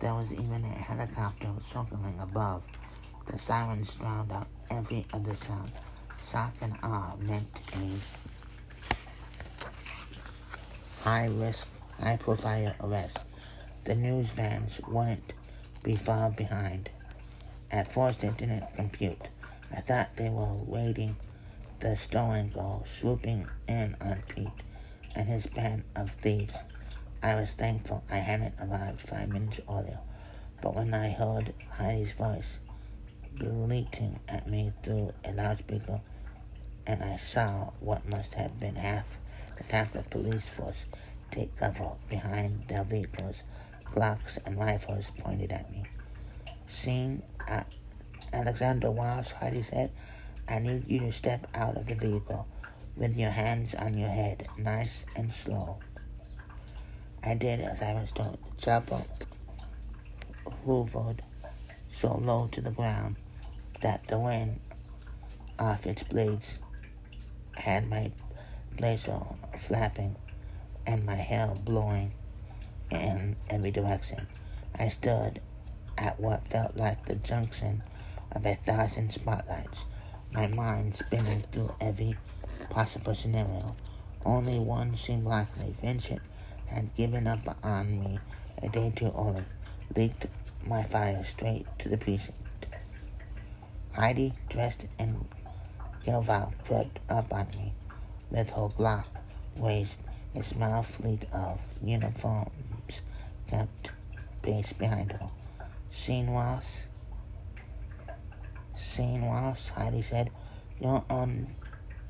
There 0.00 0.14
was 0.14 0.32
even 0.32 0.64
a 0.64 0.78
helicopter 0.78 1.48
circling 1.62 2.18
above. 2.20 2.62
The 3.26 3.38
sirens 3.38 3.94
drowned 3.94 4.32
out 4.32 4.48
every 4.70 5.06
other 5.12 5.34
sound. 5.34 5.72
Shock 6.30 6.54
and 6.60 6.76
awe 6.82 7.16
meant 7.18 7.48
a 7.74 7.98
high 11.02 11.26
risk, 11.26 11.68
high 12.00 12.16
profile 12.16 12.74
arrest. 12.80 13.18
The 13.84 13.94
news 13.94 14.28
vans 14.28 14.80
wouldn't 14.88 15.32
be 15.82 15.96
far 15.96 16.30
behind. 16.30 16.88
At 17.70 17.92
first 17.92 18.24
it 18.24 18.36
didn't 18.36 18.74
compute. 18.76 19.28
I 19.74 19.80
thought 19.80 20.16
they 20.16 20.28
were 20.28 20.54
waiting 20.66 21.16
the 21.80 21.96
stolen 21.96 22.50
girl 22.50 22.84
swooping 22.86 23.46
in 23.66 23.96
on 24.00 24.22
Pete 24.28 24.48
and 25.14 25.26
his 25.26 25.46
band 25.46 25.82
of 25.96 26.10
thieves. 26.10 26.54
I 27.22 27.34
was 27.34 27.52
thankful 27.52 28.04
I 28.10 28.16
hadn't 28.16 28.54
arrived 28.60 29.00
five 29.00 29.28
minutes 29.28 29.60
earlier, 29.68 29.98
but 30.62 30.74
when 30.74 30.92
I 30.92 31.10
heard 31.10 31.54
Heidi's 31.70 32.12
voice 32.12 32.58
bleating 33.32 34.20
at 34.28 34.46
me 34.46 34.72
through 34.82 35.12
a 35.24 35.32
loudspeaker, 35.32 36.00
and 36.86 37.02
I 37.02 37.16
saw 37.16 37.70
what 37.80 38.08
must 38.08 38.34
have 38.34 38.58
been 38.60 38.76
half 38.76 39.06
the 39.56 39.64
Tampa 39.64 40.02
police 40.02 40.48
force 40.48 40.86
take 41.30 41.56
cover 41.56 41.92
behind 42.08 42.64
their 42.68 42.84
vehicles, 42.84 43.42
Glocks 43.94 44.38
and 44.44 44.58
rifles 44.58 45.10
pointed 45.18 45.50
at 45.52 45.70
me. 45.70 45.84
Seeing 46.66 47.22
uh, 47.48 47.64
Alexander 48.32 48.90
Walsh, 48.90 49.30
Heidi 49.32 49.62
said, 49.62 49.90
I 50.50 50.58
need 50.58 50.88
you 50.88 50.98
to 51.00 51.12
step 51.12 51.46
out 51.54 51.76
of 51.76 51.86
the 51.86 51.94
vehicle 51.94 52.46
with 52.96 53.16
your 53.16 53.30
hands 53.30 53.72
on 53.76 53.96
your 53.96 54.08
head, 54.08 54.48
nice 54.58 55.06
and 55.14 55.32
slow. 55.32 55.78
I 57.22 57.34
did 57.34 57.60
as 57.60 57.80
I 57.80 57.94
was 57.94 58.10
told. 58.10 58.38
Chopper 58.60 59.02
hovered 60.66 61.22
so 61.88 62.16
low 62.16 62.48
to 62.50 62.60
the 62.60 62.72
ground 62.72 63.14
that 63.80 64.08
the 64.08 64.18
wind 64.18 64.58
off 65.58 65.86
its 65.86 66.02
blades 66.02 66.58
had 67.56 67.88
my 67.88 68.10
blazer 68.76 69.20
flapping 69.58 70.16
and 70.86 71.06
my 71.06 71.14
hair 71.14 71.54
blowing 71.64 72.12
in 72.90 73.36
every 73.48 73.70
direction. 73.70 74.26
I 74.76 74.88
stood 74.88 75.40
at 75.96 76.18
what 76.18 76.48
felt 76.48 76.76
like 76.76 77.06
the 77.06 77.14
junction 77.14 77.82
of 78.32 78.44
a 78.46 78.56
thousand 78.56 79.12
spotlights, 79.12 79.84
my 80.32 80.46
mind 80.46 80.94
spinning 80.94 81.40
through 81.52 81.74
every 81.80 82.16
possible 82.70 83.14
scenario. 83.14 83.74
Only 84.24 84.58
one 84.58 84.94
seemed 84.94 85.24
likely. 85.24 85.74
Vincent 85.80 86.20
had 86.66 86.94
given 86.94 87.26
up 87.26 87.56
on 87.62 88.00
me 88.00 88.18
a 88.62 88.68
day 88.68 88.92
too 88.94 89.12
early, 89.16 89.44
leaked 89.96 90.26
my 90.64 90.82
fire 90.82 91.24
straight 91.24 91.66
to 91.78 91.88
the 91.88 91.96
precinct. 91.96 92.66
Heidi, 93.92 94.34
dressed 94.48 94.86
in 94.98 95.26
Gelval, 96.04 96.52
crept 96.64 96.98
up 97.08 97.32
on 97.32 97.48
me 97.56 97.72
with 98.30 98.50
her 98.50 98.68
Glock 98.68 99.06
raised. 99.58 99.96
A 100.32 100.44
small 100.44 100.84
fleet 100.84 101.24
of 101.32 101.58
uniforms 101.82 103.02
kept 103.48 103.90
pace 104.42 104.72
behind 104.72 105.10
her. 105.10 105.28
Sean 105.90 106.30
Ross? 106.30 106.86
Sean 108.80 109.22
Ross? 109.22 109.68
Heidi 109.68 110.00
said. 110.00 110.30
You're 110.80 111.04
on 111.10 111.48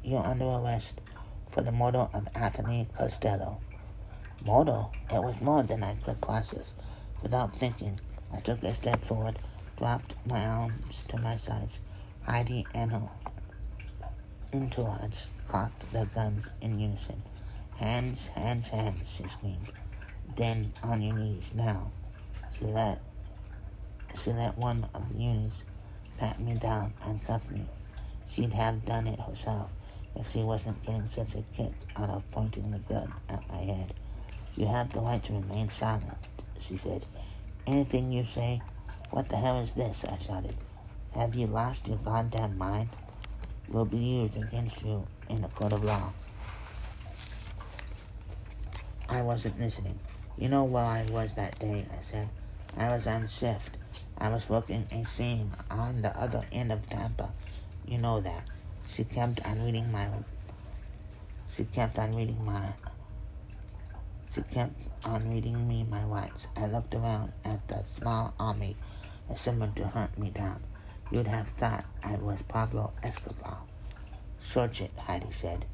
you're 0.04 0.24
under 0.24 0.44
arrest 0.44 1.00
for 1.50 1.62
the 1.62 1.72
murder 1.72 2.08
of 2.14 2.28
Anthony 2.34 2.86
Costello. 2.96 3.60
Murder? 4.46 4.86
It 5.10 5.22
was 5.22 5.40
more 5.40 5.64
than 5.64 5.82
I 5.82 5.96
could 5.96 6.20
process. 6.20 6.72
Without 7.22 7.56
thinking, 7.56 8.00
I 8.32 8.40
took 8.40 8.62
a 8.62 8.74
step 8.74 9.04
forward, 9.04 9.38
dropped 9.76 10.14
my 10.24 10.46
arms 10.46 11.04
to 11.08 11.18
my 11.18 11.36
sides. 11.36 11.80
Heidi 12.22 12.64
and 12.72 12.92
her 12.92 13.08
entourage 14.52 15.24
cocked 15.48 15.92
their 15.92 16.06
guns 16.06 16.46
in 16.60 16.78
unison. 16.78 17.22
Hands, 17.76 18.26
hands, 18.28 18.68
hands, 18.68 19.08
she 19.10 19.26
screamed. 19.28 19.72
Then 20.36 20.72
on 20.82 21.02
your 21.02 21.16
knees 21.16 21.50
now. 21.52 21.90
She 22.58 22.66
let, 22.66 23.00
she 24.22 24.32
let 24.32 24.56
one 24.56 24.86
of 24.94 25.12
the 25.12 25.22
units 25.22 25.56
pat 26.20 26.38
me 26.38 26.52
down 26.52 26.92
and 27.06 27.24
cuff 27.26 27.40
me. 27.50 27.64
She'd 28.30 28.52
have 28.52 28.84
done 28.84 29.06
it 29.06 29.18
herself 29.18 29.70
if 30.14 30.30
she 30.30 30.40
wasn't 30.40 30.84
getting 30.84 31.08
such 31.08 31.34
a 31.34 31.42
kick 31.56 31.72
out 31.96 32.10
of 32.10 32.30
pointing 32.30 32.70
the 32.70 32.78
gun 32.78 33.10
at 33.30 33.48
my 33.48 33.56
head. 33.56 33.94
You 34.54 34.66
have 34.66 34.92
the 34.92 35.00
right 35.00 35.24
to 35.24 35.32
remain 35.32 35.70
silent, 35.70 36.18
she 36.60 36.76
said. 36.76 37.06
Anything 37.66 38.12
you 38.12 38.26
say? 38.26 38.60
What 39.10 39.30
the 39.30 39.36
hell 39.36 39.60
is 39.60 39.72
this? 39.72 40.04
I 40.04 40.18
shouted. 40.18 40.56
Have 41.14 41.34
you 41.34 41.46
lost 41.46 41.88
your 41.88 41.96
goddamn 41.96 42.58
mind? 42.58 42.90
Will 43.68 43.86
be 43.86 43.96
used 43.96 44.36
against 44.36 44.84
you 44.84 45.06
in 45.30 45.42
a 45.42 45.48
court 45.48 45.72
of 45.72 45.82
law. 45.82 46.12
I 49.08 49.22
wasn't 49.22 49.58
listening. 49.58 49.98
You 50.36 50.50
know 50.50 50.64
where 50.64 50.84
I 50.84 51.06
was 51.10 51.32
that 51.34 51.58
day, 51.58 51.86
I 51.90 52.02
said. 52.02 52.28
I 52.76 52.94
was 52.94 53.06
on 53.06 53.26
shift. 53.26 53.78
I 54.20 54.28
was 54.28 54.50
working 54.50 54.86
a 54.92 55.04
scene 55.06 55.50
on 55.70 56.02
the 56.02 56.14
other 56.14 56.44
end 56.52 56.72
of 56.72 56.86
Tampa. 56.90 57.30
You 57.86 57.96
know 57.96 58.20
that. 58.20 58.44
She 58.86 59.04
kept 59.04 59.42
on 59.46 59.64
reading 59.64 59.90
my. 59.90 60.08
She 61.50 61.64
kept 61.64 61.98
on 61.98 62.14
reading 62.14 62.44
my. 62.44 62.74
She 64.34 64.42
kept 64.42 64.74
on 65.04 65.30
reading 65.30 65.66
me 65.66 65.84
my 65.88 66.02
rights. 66.02 66.46
I 66.54 66.66
looked 66.66 66.94
around 66.94 67.32
at 67.46 67.66
the 67.68 67.82
small 67.88 68.34
army 68.38 68.76
assembled 69.30 69.74
to 69.76 69.86
hunt 69.88 70.18
me 70.18 70.28
down. 70.28 70.60
You'd 71.10 71.26
have 71.26 71.48
thought 71.48 71.86
I 72.04 72.16
was 72.16 72.40
Pablo 72.46 72.92
Escobar. 73.02 73.58
Search 74.42 74.82
it, 74.82 74.92
Heidi 74.98 75.32
said. 75.32 75.64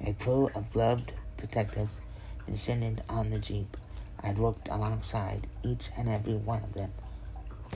A 0.00 0.12
crew 0.12 0.48
of 0.54 0.72
gloved 0.72 1.12
detectives 1.36 2.00
descended 2.48 3.02
on 3.08 3.30
the 3.30 3.40
jeep. 3.40 3.76
I'd 4.20 4.38
worked 4.38 4.68
alongside 4.68 5.48
each 5.64 5.90
and 5.96 6.08
every 6.08 6.34
one 6.34 6.62
of 6.62 6.74
them. 6.74 6.92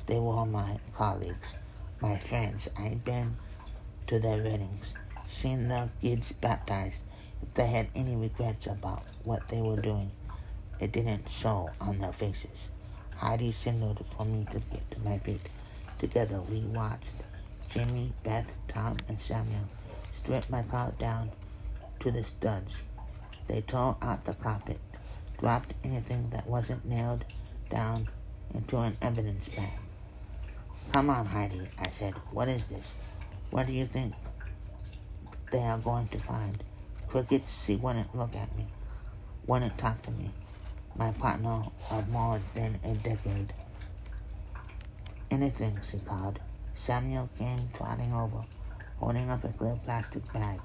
They 0.06 0.18
were 0.18 0.44
my 0.44 0.78
colleagues, 0.96 1.54
my 2.00 2.18
friends. 2.18 2.68
I'd 2.76 3.04
been 3.04 3.36
to 4.08 4.18
their 4.18 4.42
weddings, 4.42 4.94
seen 5.24 5.68
their 5.68 5.90
kids 6.00 6.32
baptized. 6.32 7.00
If 7.42 7.54
they 7.54 7.66
had 7.66 7.88
any 7.94 8.16
regrets 8.16 8.66
about 8.66 9.04
what 9.24 9.48
they 9.48 9.60
were 9.60 9.80
doing, 9.80 10.10
it 10.78 10.92
didn't 10.92 11.28
show 11.30 11.70
on 11.80 11.98
their 11.98 12.12
faces. 12.12 12.68
Heidi 13.16 13.52
signaled 13.52 14.04
for 14.06 14.24
me 14.24 14.46
to 14.50 14.58
get 14.58 14.90
to 14.90 15.00
my 15.00 15.18
feet. 15.18 15.48
Together 15.98 16.40
we 16.40 16.60
watched 16.60 17.14
Jimmy, 17.68 18.12
Beth, 18.24 18.50
Tom, 18.68 18.96
and 19.08 19.20
Samuel 19.20 19.66
strip 20.14 20.48
my 20.50 20.62
car 20.62 20.92
down 20.98 21.30
to 22.00 22.10
the 22.10 22.24
studs. 22.24 22.78
They 23.46 23.60
tore 23.60 23.96
out 24.00 24.24
the 24.24 24.34
carpet, 24.34 24.80
dropped 25.38 25.74
anything 25.84 26.30
that 26.30 26.46
wasn't 26.46 26.84
nailed 26.84 27.24
down 27.68 28.08
into 28.54 28.78
an 28.78 28.96
evidence 29.02 29.48
bag. 29.48 29.79
Come 30.92 31.08
on, 31.08 31.24
Heidi, 31.24 31.68
I 31.78 31.88
said. 31.96 32.14
What 32.32 32.48
is 32.48 32.66
this? 32.66 32.84
What 33.50 33.68
do 33.68 33.72
you 33.72 33.86
think 33.86 34.12
they 35.52 35.60
are 35.60 35.78
going 35.78 36.08
to 36.08 36.18
find? 36.18 36.64
Crickets, 37.06 37.64
she 37.64 37.76
wouldn't 37.76 38.16
look 38.16 38.34
at 38.34 38.56
me, 38.56 38.66
wouldn't 39.46 39.78
talk 39.78 40.02
to 40.02 40.10
me. 40.10 40.30
My 40.96 41.12
partner 41.12 41.62
of 41.92 42.08
more 42.08 42.40
than 42.56 42.80
a 42.82 42.94
decade. 42.94 43.52
Anything, 45.30 45.78
she 45.88 45.98
called. 45.98 46.40
Samuel 46.74 47.28
came 47.38 47.60
trotting 47.72 48.12
over, 48.12 48.44
holding 48.98 49.30
up 49.30 49.44
a 49.44 49.48
clear 49.48 49.76
plastic 49.84 50.32
bag. 50.32 50.60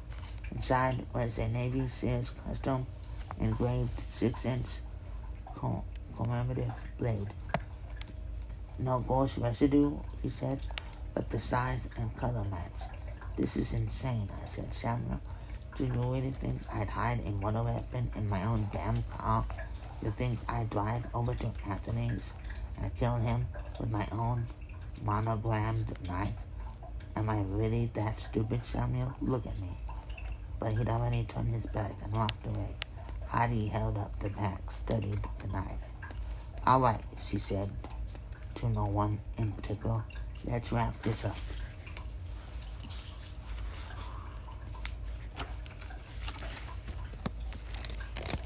Inside 0.51 1.05
was 1.13 1.37
a 1.37 1.47
Navy 1.47 1.87
SEALs 2.01 2.31
custom 2.47 2.87
engraved 3.39 3.91
six-inch 4.09 4.65
commemorative 6.17 6.71
blade. 6.97 7.27
No 8.79 8.99
ghost 8.99 9.37
residue, 9.37 9.97
he 10.21 10.29
said 10.29 10.59
but 11.15 11.29
the 11.29 11.39
size 11.39 11.79
and 11.97 12.15
color 12.17 12.43
match. 12.51 12.91
This 13.37 13.55
is 13.55 13.73
insane, 13.73 14.29
I 14.33 14.53
said. 14.53 14.71
Samuel, 14.73 15.21
do 15.75 15.85
you 15.85 15.93
really 15.93 16.31
think 16.31 16.61
I'd 16.71 16.89
hide 16.89 17.21
a 17.25 17.31
motor 17.31 17.63
weapon 17.63 18.11
in 18.15 18.29
my 18.29 18.43
own 18.43 18.67
damn 18.71 19.01
car? 19.03 19.45
You 20.03 20.13
think 20.17 20.39
I'd 20.47 20.69
drive 20.69 21.03
over 21.15 21.33
to 21.33 21.51
Anthony's 21.67 22.33
and 22.81 22.95
kill 22.97 23.15
him 23.15 23.47
with 23.79 23.89
my 23.89 24.05
own 24.11 24.45
monogrammed 25.03 25.97
knife? 26.05 26.33
Am 27.15 27.29
I 27.29 27.41
really 27.47 27.89
that 27.93 28.19
stupid, 28.19 28.61
Samuel? 28.65 29.15
Look 29.21 29.47
at 29.47 29.59
me. 29.61 29.69
But 30.59 30.73
he'd 30.73 30.89
already 30.89 31.23
turned 31.23 31.53
his 31.53 31.65
back 31.67 31.95
and 32.03 32.13
walked 32.13 32.45
away. 32.45 32.75
Heidi 33.27 33.67
held 33.67 33.97
up 33.97 34.19
the 34.19 34.29
back, 34.29 34.69
studied 34.69 35.19
the 35.39 35.47
knife. 35.47 35.79
All 36.67 36.81
right, 36.81 37.01
she 37.25 37.39
said 37.39 37.69
to 38.55 38.69
no 38.69 38.85
one 38.85 39.19
in 39.37 39.51
particular. 39.51 40.03
Let's 40.45 40.71
wrap 40.71 41.01
this 41.03 41.25
up. 41.25 41.35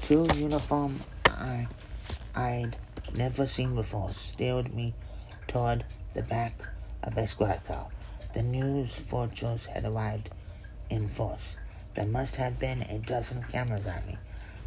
Two 0.02 0.26
uniform 0.34 1.00
I, 1.26 1.68
I'd 2.34 2.76
never 3.14 3.46
seen 3.46 3.74
before 3.74 4.10
steered 4.10 4.74
me 4.74 4.94
toward 5.46 5.84
the 6.14 6.22
back 6.22 6.60
of 7.02 7.16
a 7.16 7.28
squad 7.28 7.60
car. 7.66 7.88
The 8.34 8.42
news 8.42 8.94
vultures 8.94 9.66
had 9.66 9.84
arrived 9.84 10.30
in 10.88 11.08
force. 11.08 11.56
There 11.94 12.06
must 12.06 12.36
have 12.36 12.58
been 12.58 12.82
a 12.82 12.98
dozen 12.98 13.44
cameras 13.44 13.86
on 13.86 14.06
me. 14.06 14.18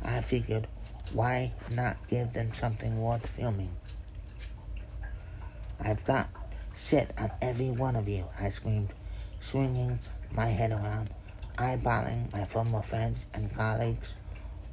I 0.04 0.22
figured, 0.22 0.68
why 1.14 1.54
not 1.72 2.08
give 2.08 2.34
them 2.34 2.54
something 2.54 3.02
worth 3.02 3.28
filming? 3.28 3.72
I've 5.80 6.05
got 6.05 6.30
shit 6.76 7.11
on 7.17 7.32
every 7.41 7.69
one 7.69 7.95
of 7.95 8.07
you, 8.07 8.28
I 8.39 8.49
screamed, 8.49 8.93
swinging 9.39 9.99
my 10.32 10.47
head 10.47 10.71
around, 10.71 11.09
eyeballing 11.57 12.32
my 12.34 12.45
former 12.45 12.82
friends 12.82 13.19
and 13.34 13.53
colleagues 13.55 14.15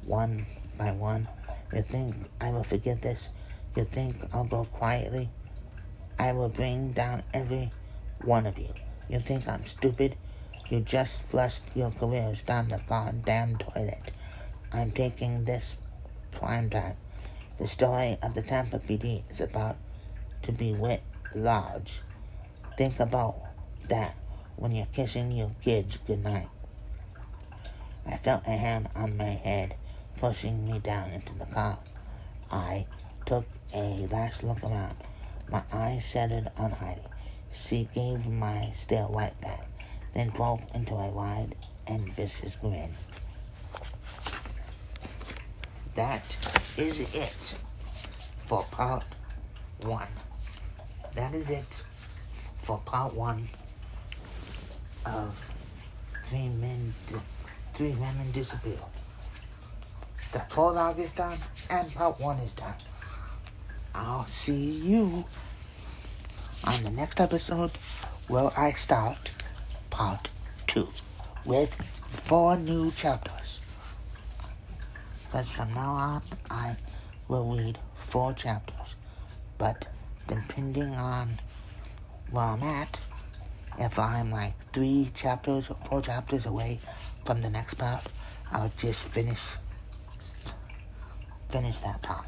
one 0.05 0.45
by 0.77 0.91
one. 0.91 1.27
You 1.73 1.83
think 1.83 2.15
I 2.39 2.49
will 2.49 2.63
forget 2.63 3.01
this? 3.01 3.29
You 3.75 3.85
think 3.85 4.15
I'll 4.33 4.43
go 4.43 4.65
quietly? 4.65 5.29
I 6.19 6.33
will 6.33 6.49
bring 6.49 6.91
down 6.91 7.23
every 7.33 7.71
one 8.23 8.45
of 8.45 8.57
you. 8.57 8.73
You 9.09 9.19
think 9.19 9.47
I'm 9.47 9.65
stupid? 9.65 10.15
You 10.69 10.79
just 10.81 11.23
flushed 11.23 11.63
your 11.75 11.91
careers 11.91 12.43
down 12.43 12.69
the 12.69 12.81
goddamn 12.87 13.57
toilet. 13.57 14.11
I'm 14.71 14.91
taking 14.91 15.43
this 15.45 15.77
prime 16.31 16.69
time. 16.69 16.95
The 17.59 17.67
story 17.67 18.17
of 18.21 18.33
the 18.33 18.41
Tampa 18.41 18.79
PD 18.79 19.23
is 19.29 19.41
about 19.41 19.77
to 20.43 20.51
be 20.51 20.73
writ 20.73 21.03
large. 21.35 22.01
Think 22.77 22.99
about 22.99 23.35
that 23.89 24.15
when 24.55 24.71
you're 24.71 24.87
kissing 24.93 25.31
your 25.31 25.51
kids 25.61 25.97
goodnight. 26.05 26.49
I 28.05 28.17
felt 28.17 28.43
a 28.47 28.51
hand 28.51 28.89
on 28.95 29.17
my 29.17 29.23
head 29.43 29.75
pushing 30.17 30.65
me 30.65 30.79
down 30.79 31.11
into 31.11 31.33
the 31.33 31.45
car. 31.45 31.79
I 32.51 32.85
took 33.25 33.45
a 33.73 34.07
last 34.11 34.43
look 34.43 34.63
around. 34.63 34.97
My 35.49 35.63
eyes 35.71 36.05
settled 36.05 36.49
on 36.57 36.71
Heidi. 36.71 37.01
She 37.51 37.89
gave 37.93 38.27
my 38.27 38.71
stare 38.73 39.07
right 39.09 39.39
back 39.41 39.67
then 40.13 40.29
broke 40.29 40.61
into 40.73 40.93
a 40.93 41.09
wide 41.09 41.55
and 41.87 42.13
vicious 42.15 42.55
grin. 42.55 42.93
That 45.95 46.35
is 46.77 46.99
it 47.13 47.55
for 48.45 48.63
part 48.71 49.03
one. 49.81 50.07
That 51.15 51.33
is 51.33 51.49
it 51.49 51.83
for 52.59 52.77
part 52.85 53.13
one 53.13 53.49
of 55.05 55.39
Three 56.25 56.49
Men, 56.49 56.93
Three 57.73 57.91
Women 57.91 58.31
Disappear. 58.31 58.79
The 60.31 60.39
prologue 60.49 60.99
is 60.99 61.11
done 61.11 61.37
and 61.69 61.93
part 61.93 62.19
one 62.19 62.37
is 62.37 62.53
done. 62.53 62.75
I'll 63.93 64.27
see 64.27 64.71
you 64.71 65.25
on 66.63 66.83
the 66.83 66.91
next 66.91 67.19
episode 67.19 67.71
where 68.27 68.57
I 68.57 68.71
start 68.73 69.31
part 69.89 70.29
two 70.67 70.87
with 71.43 71.73
four 72.09 72.55
new 72.55 72.91
chapters. 72.91 73.59
Because 75.25 75.51
from 75.51 75.73
now 75.73 75.91
on, 75.91 76.21
I 76.49 76.77
will 77.27 77.57
read 77.57 77.77
four 77.97 78.31
chapters. 78.33 78.95
But 79.57 79.87
depending 80.31 80.95
on 80.95 81.39
where 82.29 82.45
I'm 82.45 82.63
at, 82.63 82.97
if 83.77 83.99
I'm 83.99 84.31
like 84.31 84.53
three 84.71 85.11
chapters 85.13 85.69
or 85.69 85.75
four 85.85 86.01
chapters 86.01 86.45
away 86.45 86.79
from 87.25 87.41
the 87.41 87.49
next 87.49 87.75
part, 87.75 88.05
I'll 88.51 88.71
just 88.77 89.01
finish 89.01 89.41
finish 91.49 91.79
that 91.79 92.01
part. 92.01 92.25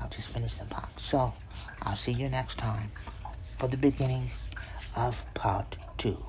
I'll 0.00 0.08
just 0.08 0.28
finish 0.28 0.54
the 0.54 0.64
part. 0.66 0.88
So 1.00 1.34
I'll 1.82 1.96
see 1.96 2.12
you 2.12 2.28
next 2.28 2.58
time 2.58 2.90
for 3.58 3.66
the 3.68 3.76
beginning 3.76 4.30
of 4.94 5.24
part 5.34 5.76
two. 5.96 6.24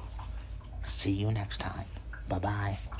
See 0.84 1.12
you 1.12 1.32
next 1.32 1.60
time. 1.60 1.86
Bye 2.28 2.40
bye. 2.40 2.99